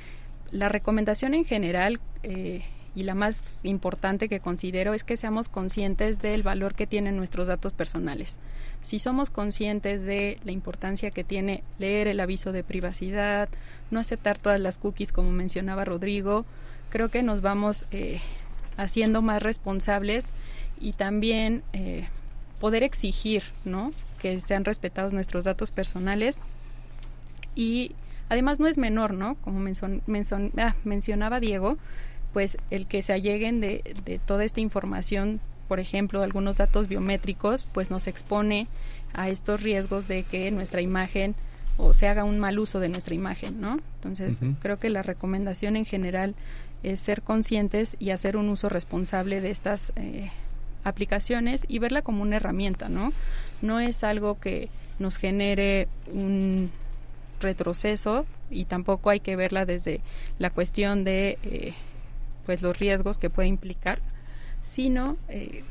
[0.52, 2.62] la recomendación en general eh,
[2.94, 7.48] y la más importante que considero es que seamos conscientes del valor que tienen nuestros
[7.48, 8.38] datos personales.
[8.80, 13.48] Si somos conscientes de la importancia que tiene leer el aviso de privacidad,
[13.90, 16.44] no aceptar todas las cookies como mencionaba Rodrigo,
[16.90, 18.20] creo que nos vamos eh,
[18.80, 20.26] haciendo más responsables
[20.80, 22.08] y también eh,
[22.58, 23.92] poder exigir, ¿no?
[24.20, 26.38] Que sean respetados nuestros datos personales
[27.54, 27.92] y
[28.28, 29.34] además no es menor, ¿no?
[29.36, 31.76] Como ah, mencionaba Diego,
[32.32, 37.66] pues el que se alleguen de, de toda esta información, por ejemplo, algunos datos biométricos,
[37.72, 38.66] pues nos expone
[39.14, 41.34] a estos riesgos de que nuestra imagen
[41.76, 43.78] o se haga un mal uso de nuestra imagen, ¿no?
[43.96, 46.34] Entonces, creo que la recomendación en general
[46.82, 50.30] es ser conscientes y hacer un uso responsable de estas eh,
[50.84, 53.12] aplicaciones y verla como una herramienta, ¿no?
[53.62, 54.68] No es algo que
[54.98, 56.70] nos genere un
[57.40, 60.00] retroceso y tampoco hay que verla desde
[60.38, 61.74] la cuestión de eh,
[62.46, 63.98] pues los riesgos que puede implicar,
[64.62, 65.62] sino, eh,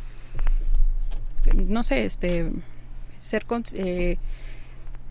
[1.55, 2.51] no sé, este,
[3.19, 3.45] ser,
[3.75, 4.17] eh,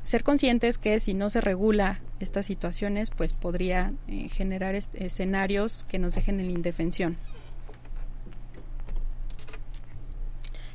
[0.09, 5.99] ser conscientes que si no se regula estas situaciones, pues podría eh, generar escenarios que
[5.99, 7.17] nos dejen en la indefensión.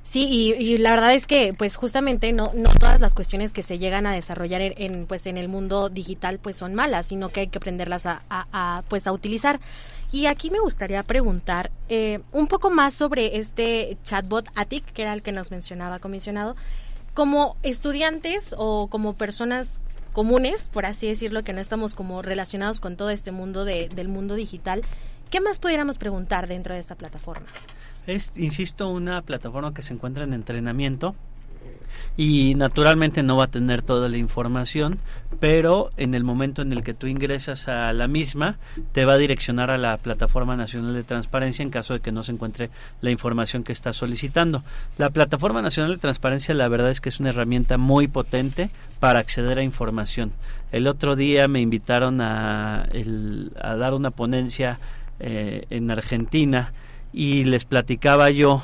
[0.04, 0.28] Sí,
[0.60, 4.06] y, la verdad es que, pues justamente no, no todas las cuestiones que se llegan
[4.06, 7.58] a desarrollar en, pues en el mundo digital, pues son malas, sino que hay que
[7.58, 9.60] aprenderlas a, pues a utilizar.
[10.12, 15.14] Y aquí me gustaría preguntar eh, un poco más sobre este chatbot ATIC, que era
[15.14, 16.56] el que nos mencionaba, comisionado.
[17.14, 19.80] Como estudiantes o como personas
[20.14, 24.08] comunes, por así decirlo, que no estamos como relacionados con todo este mundo de, del
[24.08, 24.82] mundo digital,
[25.30, 27.48] ¿qué más pudiéramos preguntar dentro de esa plataforma?
[28.08, 31.16] Es, insisto, una plataforma que se encuentra en entrenamiento
[32.18, 34.98] y naturalmente no va a tener toda la información,
[35.40, 38.58] pero en el momento en el que tú ingresas a la misma,
[38.92, 42.24] te va a direccionar a la Plataforma Nacional de Transparencia en caso de que no
[42.24, 42.70] se encuentre
[43.02, 44.64] la información que está solicitando.
[44.98, 48.70] La Plataforma Nacional de Transparencia la verdad es que es una herramienta muy potente
[49.00, 50.32] para acceder a información.
[50.72, 52.88] El otro día me invitaron a,
[53.62, 54.80] a dar una ponencia
[55.20, 56.74] eh, en Argentina
[57.14, 58.64] y les platicaba yo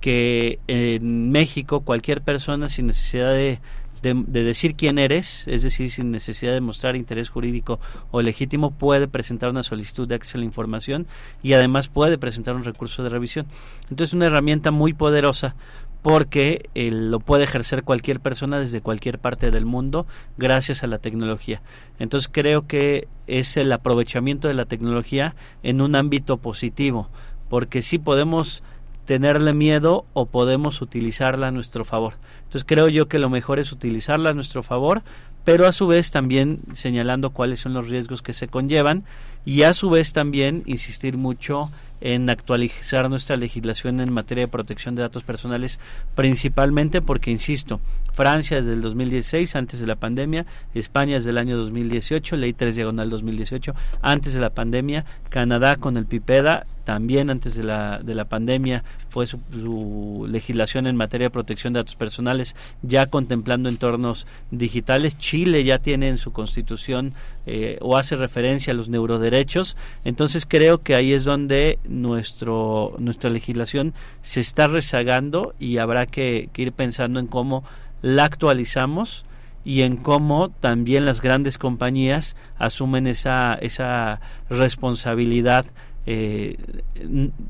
[0.00, 3.60] que en México cualquier persona sin necesidad de,
[4.02, 7.80] de, decir quién eres, es decir, sin necesidad de mostrar interés jurídico
[8.10, 11.06] o legítimo, puede presentar una solicitud de acceso a la información
[11.42, 13.46] y además puede presentar un recurso de revisión.
[13.90, 15.56] Entonces, es una herramienta muy poderosa
[16.02, 20.98] porque eh, lo puede ejercer cualquier persona desde cualquier parte del mundo gracias a la
[20.98, 21.60] tecnología.
[21.98, 27.10] Entonces, creo que es el aprovechamiento de la tecnología en un ámbito positivo,
[27.48, 28.62] porque sí podemos
[29.08, 32.16] tenerle miedo o podemos utilizarla a nuestro favor.
[32.40, 35.02] Entonces creo yo que lo mejor es utilizarla a nuestro favor,
[35.46, 39.04] pero a su vez también señalando cuáles son los riesgos que se conllevan
[39.46, 41.70] y a su vez también insistir mucho
[42.02, 45.80] en actualizar nuestra legislación en materia de protección de datos personales,
[46.14, 47.80] principalmente porque, insisto,
[48.12, 50.44] Francia desde el 2016, antes de la pandemia,
[50.74, 55.96] España desde el año 2018, Ley 3 diagonal 2018, antes de la pandemia, Canadá con
[55.96, 61.30] el PIPEDA, también antes de la, de la pandemia fue su, legislación en materia de
[61.30, 65.18] protección de datos personales ya contemplando entornos digitales.
[65.18, 67.12] Chile ya tiene en su constitución
[67.44, 69.76] eh, o hace referencia a los neuroderechos.
[70.06, 76.48] Entonces creo que ahí es donde nuestro, nuestra legislación se está rezagando y habrá que,
[76.54, 77.64] que ir pensando en cómo
[78.00, 79.26] la actualizamos
[79.62, 85.66] y en cómo también las grandes compañías asumen esa, esa responsabilidad
[86.10, 86.56] eh,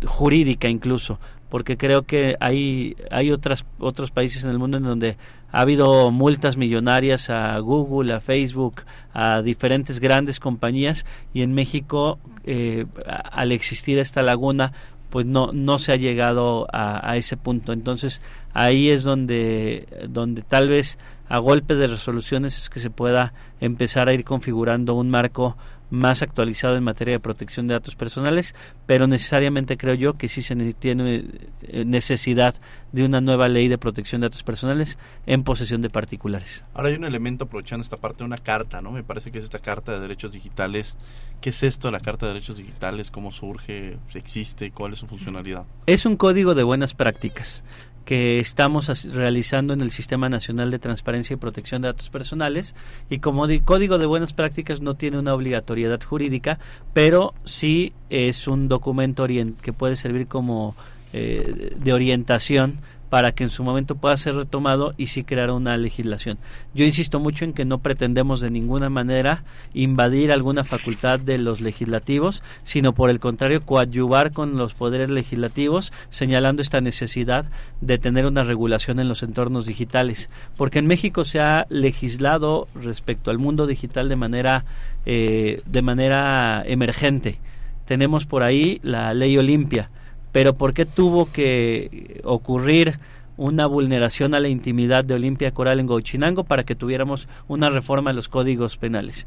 [0.05, 5.17] jurídica incluso, porque creo que hay, hay otras, otros países en el mundo en donde
[5.53, 8.83] ha habido multas millonarias a Google, a Facebook,
[9.15, 12.85] a diferentes grandes compañías y en México, eh,
[13.31, 14.73] al existir esta laguna,
[15.09, 17.73] pues no, no se ha llegado a, a, ese punto.
[17.73, 18.23] Entonces
[18.55, 20.99] ahí es donde, donde tal vez
[21.29, 25.57] a golpe de resoluciones es que se pueda empezar a ir configurando un marco
[25.91, 28.55] más actualizado en materia de protección de datos personales,
[28.87, 31.25] pero necesariamente creo yo que sí se tiene
[31.63, 32.55] eh, necesidad
[32.93, 36.65] de una nueva ley de protección de datos personales en posesión de particulares.
[36.75, 38.93] Ahora hay un elemento aprovechando esta parte, una carta, ¿no?
[38.93, 40.97] Me parece que es esta carta de derechos digitales.
[41.41, 43.11] ¿Qué es esto, la carta de derechos digitales?
[43.11, 43.99] ¿Cómo surge?
[44.15, 44.71] ¿Existe?
[44.71, 45.65] ¿Cuál es su funcionalidad?
[45.87, 47.63] Es un código de buenas prácticas
[48.09, 52.75] que estamos realizando en el Sistema Nacional de Transparencia y Protección de Datos Personales
[53.11, 56.59] y como Código de Buenas Prácticas no tiene una obligatoriedad jurídica,
[56.95, 59.27] pero sí es un documento
[59.61, 60.75] que puede servir como
[61.13, 62.79] eh, de orientación
[63.11, 66.39] para que en su momento pueda ser retomado y sí crear una legislación.
[66.75, 69.45] Yo insisto mucho en que no pretendemos de ninguna manera
[69.75, 75.93] invadir alguna facultad de los legislativos, sino por el contrario coadyuvar con los poderes legislativos,
[76.11, 77.47] señalando esta necesidad
[77.81, 83.31] de tener una regulación en los entornos digitales, porque en México se ha legislado respecto
[83.31, 84.65] al mundo digital de manera
[85.07, 87.39] eh, de manera emergente.
[87.87, 89.91] Tenemos por ahí la ley Olimpia,
[90.33, 92.99] pero ¿por qué tuvo que ocurrir
[93.37, 98.11] una vulneración a la intimidad de Olimpia Coral en Gauchinango para que tuviéramos una reforma
[98.11, 99.27] de los códigos penales?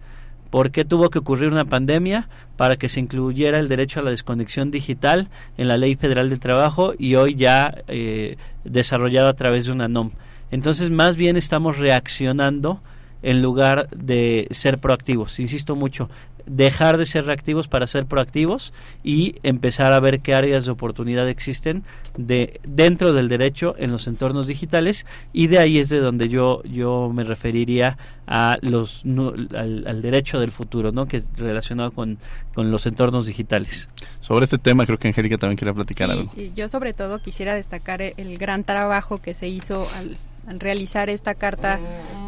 [0.49, 2.27] ¿Por qué tuvo que ocurrir una pandemia
[2.57, 6.41] para que se incluyera el derecho a la desconexión digital en la Ley Federal del
[6.41, 8.35] Trabajo y hoy ya eh,
[8.65, 10.11] desarrollado a través de una NOM?
[10.51, 12.81] Entonces, más bien estamos reaccionando
[13.23, 15.39] en lugar de ser proactivos.
[15.39, 16.09] Insisto mucho,
[16.45, 18.73] dejar de ser reactivos para ser proactivos
[19.03, 21.83] y empezar a ver qué áreas de oportunidad existen
[22.17, 25.05] de dentro del derecho en los entornos digitales.
[25.33, 30.51] Y de ahí es de donde yo yo me referiría a los al, derecho del
[30.51, 32.17] futuro no que relacionado con,
[32.53, 33.89] con los entornos digitales.
[34.21, 36.31] Sobre este tema creo que Angélica también quiere platicar sí, algo.
[36.55, 40.17] yo sobre todo quisiera destacar el gran trabajo que se hizo al
[40.47, 41.79] realizar esta Carta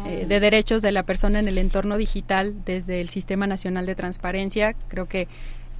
[0.06, 3.94] eh, de Derechos de la Persona en el Entorno Digital desde el Sistema Nacional de
[3.94, 4.74] Transparencia.
[4.88, 5.28] Creo que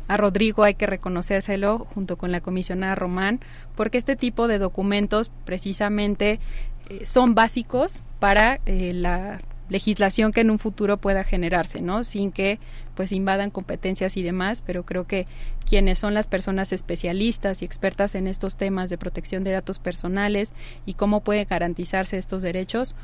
[0.08, 3.40] a Rodrigo hay que reconocérselo junto con la comisionada Román,
[3.74, 6.40] porque este tipo de documentos precisamente
[6.88, 12.04] eh, son básicos para eh, la legislación que en un futuro pueda generarse, ¿no?
[12.04, 12.58] Sin que
[12.94, 15.26] pues invadan competencias y demás, pero creo que
[15.68, 20.52] quienes son las personas especialistas y expertas en estos temas de protección de datos personales
[20.86, 22.94] y cómo pueden garantizarse estos derechos,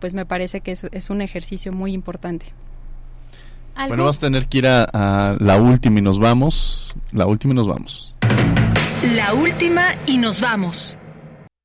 [0.00, 2.46] pues me parece que es, un ejercicio muy importante.
[3.76, 6.96] Bueno, vamos a tener que ir a la última y nos vamos.
[7.12, 8.14] La última y nos vamos.
[9.14, 10.98] La última y nos vamos.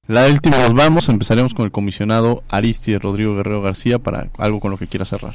[0.07, 4.69] La última nos vamos, empezaremos con el comisionado Aristi Rodrigo Guerrero García para algo con
[4.69, 5.33] lo que quiera cerrar.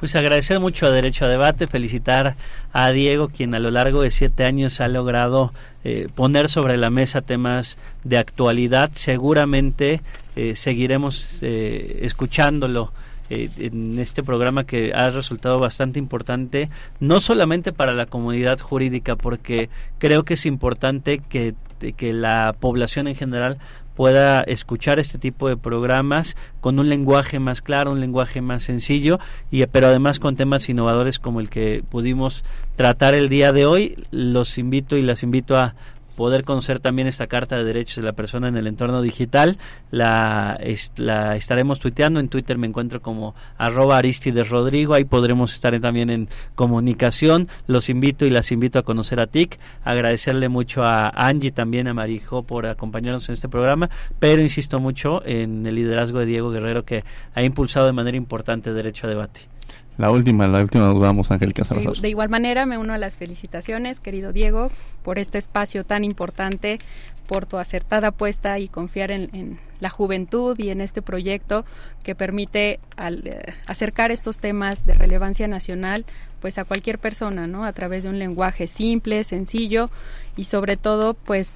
[0.00, 2.34] Pues agradecer mucho a Derecho a Debate, felicitar
[2.72, 5.52] a Diego, quien a lo largo de siete años ha logrado
[5.84, 8.90] eh, poner sobre la mesa temas de actualidad.
[8.94, 10.00] Seguramente
[10.34, 12.92] eh, seguiremos eh, escuchándolo
[13.28, 19.68] en este programa que ha resultado bastante importante, no solamente para la comunidad jurídica, porque
[19.98, 21.54] creo que es importante que,
[21.96, 23.58] que la población en general
[23.96, 29.18] pueda escuchar este tipo de programas con un lenguaje más claro, un lenguaje más sencillo,
[29.50, 32.44] y pero además con temas innovadores como el que pudimos
[32.76, 33.96] tratar el día de hoy.
[34.10, 35.74] Los invito y las invito a
[36.16, 39.58] poder conocer también esta Carta de Derechos de la Persona en el entorno digital.
[39.90, 42.18] La, estaremos tuiteando.
[42.18, 44.94] En Twitter me encuentro como arroba Aristides Rodrigo.
[44.94, 47.48] Ahí podremos estar también en comunicación.
[47.66, 49.58] Los invito y las invito a conocer a TIC.
[49.84, 53.90] Agradecerle mucho a Angie, también a Marijo por acompañarnos en este programa.
[54.18, 57.04] Pero insisto mucho en el liderazgo de Diego Guerrero que
[57.34, 59.55] ha impulsado de manera importante derecho a debate.
[59.98, 61.94] La última, la última nos vamos, Angélica Salazar.
[61.94, 64.70] De, igual manera, me uno a las felicitaciones, querido Diego,
[65.02, 66.78] por este espacio tan importante,
[67.26, 71.64] por tu acertada apuesta y confiar en, la juventud y en este proyecto
[72.02, 76.04] que permite eh, acercar estos temas de relevancia nacional
[76.40, 77.64] pues a cualquier persona, ¿no?
[77.64, 79.90] A través de un lenguaje simple, sencillo
[80.36, 81.52] y sobre todo pues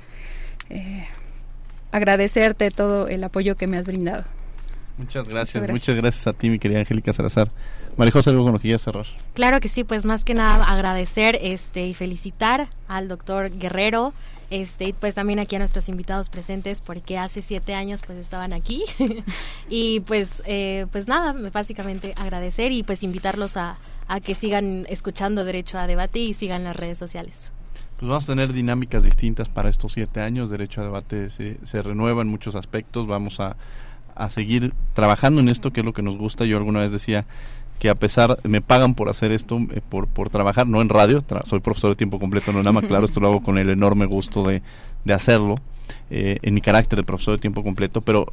[0.68, 1.06] eh,
[1.92, 4.24] agradecerte todo el apoyo que me has brindado.
[5.00, 7.48] Muchas gracias, muchas gracias, a ti, mi querida Angélica Salazar.
[7.96, 9.06] María José, algo con lo que quieras cerrar.
[9.32, 14.12] Claro que sí, pues más que nada agradecer este y felicitar al doctor Guerrero,
[14.50, 18.52] este y pues también aquí a nuestros invitados presentes porque hace siete años pues estaban
[18.52, 18.82] aquí
[19.70, 25.44] y pues eh, pues nada, básicamente agradecer y pues invitarlos a, a que sigan escuchando
[25.44, 27.52] Derecho a Debate y sigan las redes sociales
[27.96, 30.48] pues vamos a tener dinámicas distintas para estos siete años.
[30.48, 33.06] Derecho a debate se, se renueva en muchos aspectos.
[33.06, 33.56] Vamos a,
[34.20, 36.44] a seguir trabajando en esto, que es lo que nos gusta.
[36.44, 37.24] Yo alguna vez decía
[37.78, 41.20] que a pesar, me pagan por hacer esto, eh, por, por trabajar, no en radio,
[41.44, 44.04] soy profesor de tiempo completo, no nada más claro, esto lo hago con el enorme
[44.04, 44.62] gusto de,
[45.04, 45.54] de hacerlo,
[46.10, 48.26] eh, en mi carácter de profesor de tiempo completo, pero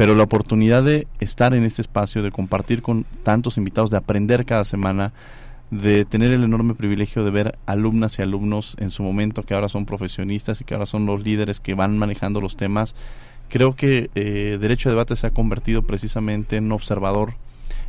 [0.00, 4.46] pero la oportunidad de estar en este espacio, de compartir con tantos invitados, de aprender
[4.46, 5.12] cada semana,
[5.70, 9.68] de tener el enorme privilegio de ver alumnas y alumnos en su momento que ahora
[9.68, 12.94] son profesionistas y que ahora son los líderes que van manejando los temas,
[13.50, 17.34] creo que eh, Derecho de Debate se ha convertido precisamente en un observador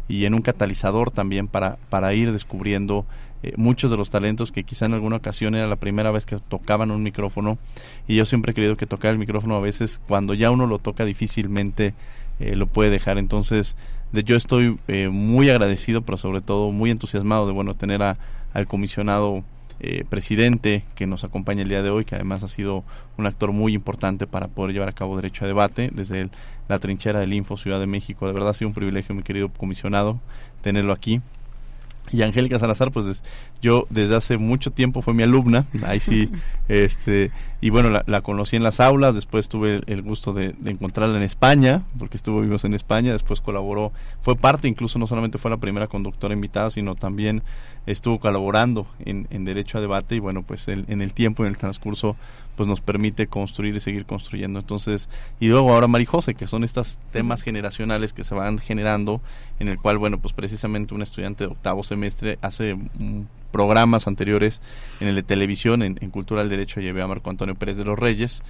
[0.09, 3.05] y en un catalizador también para, para ir descubriendo
[3.43, 6.37] eh, muchos de los talentos que quizá en alguna ocasión era la primera vez que
[6.37, 7.57] tocaban un micrófono.
[8.07, 10.77] Y yo siempre he creído que tocar el micrófono a veces cuando ya uno lo
[10.77, 11.93] toca difícilmente
[12.39, 13.17] eh, lo puede dejar.
[13.17, 13.75] Entonces
[14.11, 18.17] de, yo estoy eh, muy agradecido pero sobre todo muy entusiasmado de bueno tener a,
[18.53, 19.43] al comisionado
[20.09, 22.83] presidente que nos acompaña el día de hoy, que además ha sido
[23.17, 26.29] un actor muy importante para poder llevar a cabo derecho a debate desde
[26.67, 28.27] la trinchera del Info Ciudad de México.
[28.27, 30.19] De verdad ha sido un privilegio, mi querido comisionado,
[30.61, 31.21] tenerlo aquí.
[32.11, 33.21] Y Angélica Salazar, pues
[33.61, 36.29] yo desde hace mucho tiempo fue mi alumna, ahí sí,
[36.67, 37.31] este,
[37.61, 41.83] y bueno, la, conocí en las aulas, después tuve el, gusto de, encontrarla en España,
[41.97, 46.33] porque estuvimos en España, después colaboró, fue parte, incluso no solamente fue la primera conductora
[46.33, 47.43] invitada, sino también
[47.85, 52.17] estuvo colaborando en, Derecho a Debate, y bueno, pues en el tiempo, en el transcurso,
[52.61, 54.59] pues nos permite construir y seguir construyendo.
[54.59, 55.09] Entonces,
[55.39, 59.19] y luego ahora Marijose, que son estos temas generacionales que se van generando,
[59.59, 62.77] en el cual, bueno, pues precisamente un estudiante de octavo semestre hace
[63.51, 64.61] programas anteriores
[64.99, 67.83] en el de televisión, en, en Cultura del Derecho, llevé a Marco Antonio Pérez de
[67.83, 68.43] los Reyes,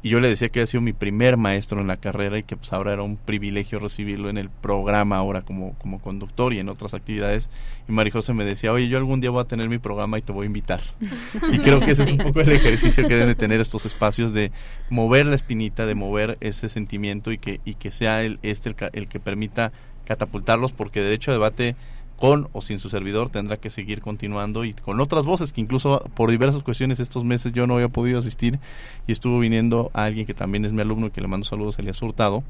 [0.00, 2.56] y yo le decía que había sido mi primer maestro en la carrera y que
[2.56, 6.68] pues ahora era un privilegio recibirlo en el programa ahora como, como conductor y en
[6.68, 7.50] otras actividades.
[7.88, 10.30] Y Marijose me decía, oye, yo algún día voy a tener mi programa y te
[10.30, 10.80] voy a invitar.
[11.52, 14.32] y creo que ese es un poco el ejercicio que deben de tener estos espacios
[14.32, 14.52] de
[14.88, 18.76] mover la espinita, de mover ese sentimiento y que, y que sea el, este el,
[18.92, 19.72] el que permita
[20.04, 21.74] catapultarlos porque derecho a debate
[22.18, 26.00] con o sin su servidor tendrá que seguir continuando y con otras voces que incluso
[26.14, 28.58] por diversas cuestiones estos meses yo no había podido asistir
[29.06, 31.78] y estuvo viniendo a alguien que también es mi alumno y que le mando saludos,
[31.78, 32.42] Elías Hurtado,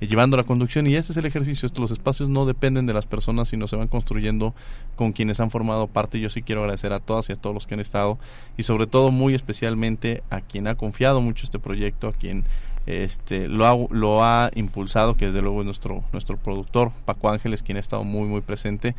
[0.00, 0.86] eh, llevando la conducción.
[0.86, 3.88] Y ese es el ejercicio, estos espacios no dependen de las personas sino se van
[3.88, 4.54] construyendo
[4.96, 6.18] con quienes han formado parte.
[6.18, 8.18] Y yo sí quiero agradecer a todas y a todos los que han estado
[8.58, 12.44] y sobre todo muy especialmente a quien ha confiado mucho este proyecto, a quien
[12.86, 17.62] este lo ha, lo ha impulsado que desde luego es nuestro nuestro productor Paco Ángeles
[17.62, 18.94] quien ha estado muy muy presente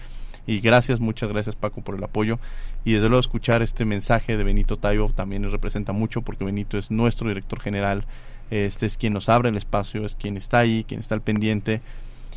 [0.45, 2.37] y gracias muchas gracias Paco por el apoyo
[2.83, 6.91] y desde luego escuchar este mensaje de Benito Taibo también representa mucho porque Benito es
[6.91, 8.05] nuestro director general
[8.51, 11.81] este es quien nos abre el espacio es quien está ahí quien está al pendiente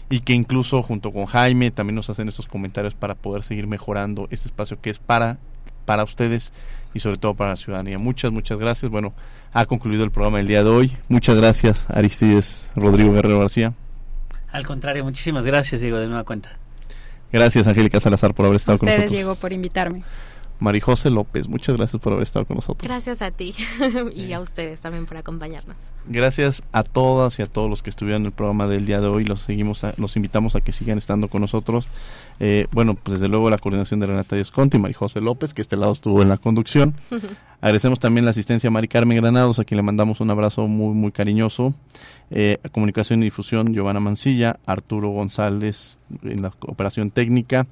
[0.08, 4.28] y que incluso junto con Jaime también nos hacen estos comentarios para poder seguir mejorando
[4.30, 5.38] este espacio que es para
[5.84, 6.52] para ustedes
[6.94, 7.98] y sobre todo para la ciudadanía.
[7.98, 8.90] Muchas, muchas gracias.
[8.90, 9.12] Bueno,
[9.52, 10.96] ha concluido el programa del día de hoy.
[11.08, 13.74] Muchas gracias, Aristides Rodrigo Guerrero García.
[14.52, 16.50] Al contrario, muchísimas gracias, Diego, de nueva cuenta.
[17.32, 19.04] Gracias, Angélica Salazar, por haber estado con nosotros.
[19.04, 20.02] Ustedes, Diego, por invitarme.
[20.60, 22.86] Marijose López, muchas gracias por haber estado con nosotros.
[22.86, 23.54] Gracias a ti
[24.14, 25.92] y a ustedes también por acompañarnos.
[26.06, 29.06] Gracias a todas y a todos los que estuvieron en el programa del día de
[29.06, 29.24] hoy.
[29.24, 31.86] Los seguimos, los invitamos a que sigan estando con nosotros.
[32.40, 35.76] Eh, bueno, pues desde luego la coordinación de Renata Desconti y Marijose López, que este
[35.76, 36.94] lado estuvo en la conducción.
[37.60, 40.94] Agradecemos también la asistencia a Mari Carmen Granados, a quien le mandamos un abrazo muy,
[40.94, 41.74] muy cariñoso.
[42.30, 47.66] Eh, comunicación y difusión, Giovanna Mancilla, Arturo González en la operación técnica,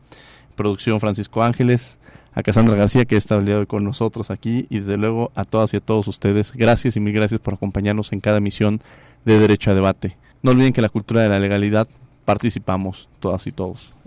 [0.54, 1.98] producción Francisco Ángeles,
[2.34, 5.32] a Cassandra García, que está el día de hoy con nosotros aquí, y desde luego
[5.34, 8.80] a todas y a todos ustedes, gracias y mil gracias por acompañarnos en cada emisión
[9.24, 10.16] de Derecho a Debate.
[10.42, 11.88] No olviden que la cultura de la legalidad
[12.24, 13.97] participamos todas y todos.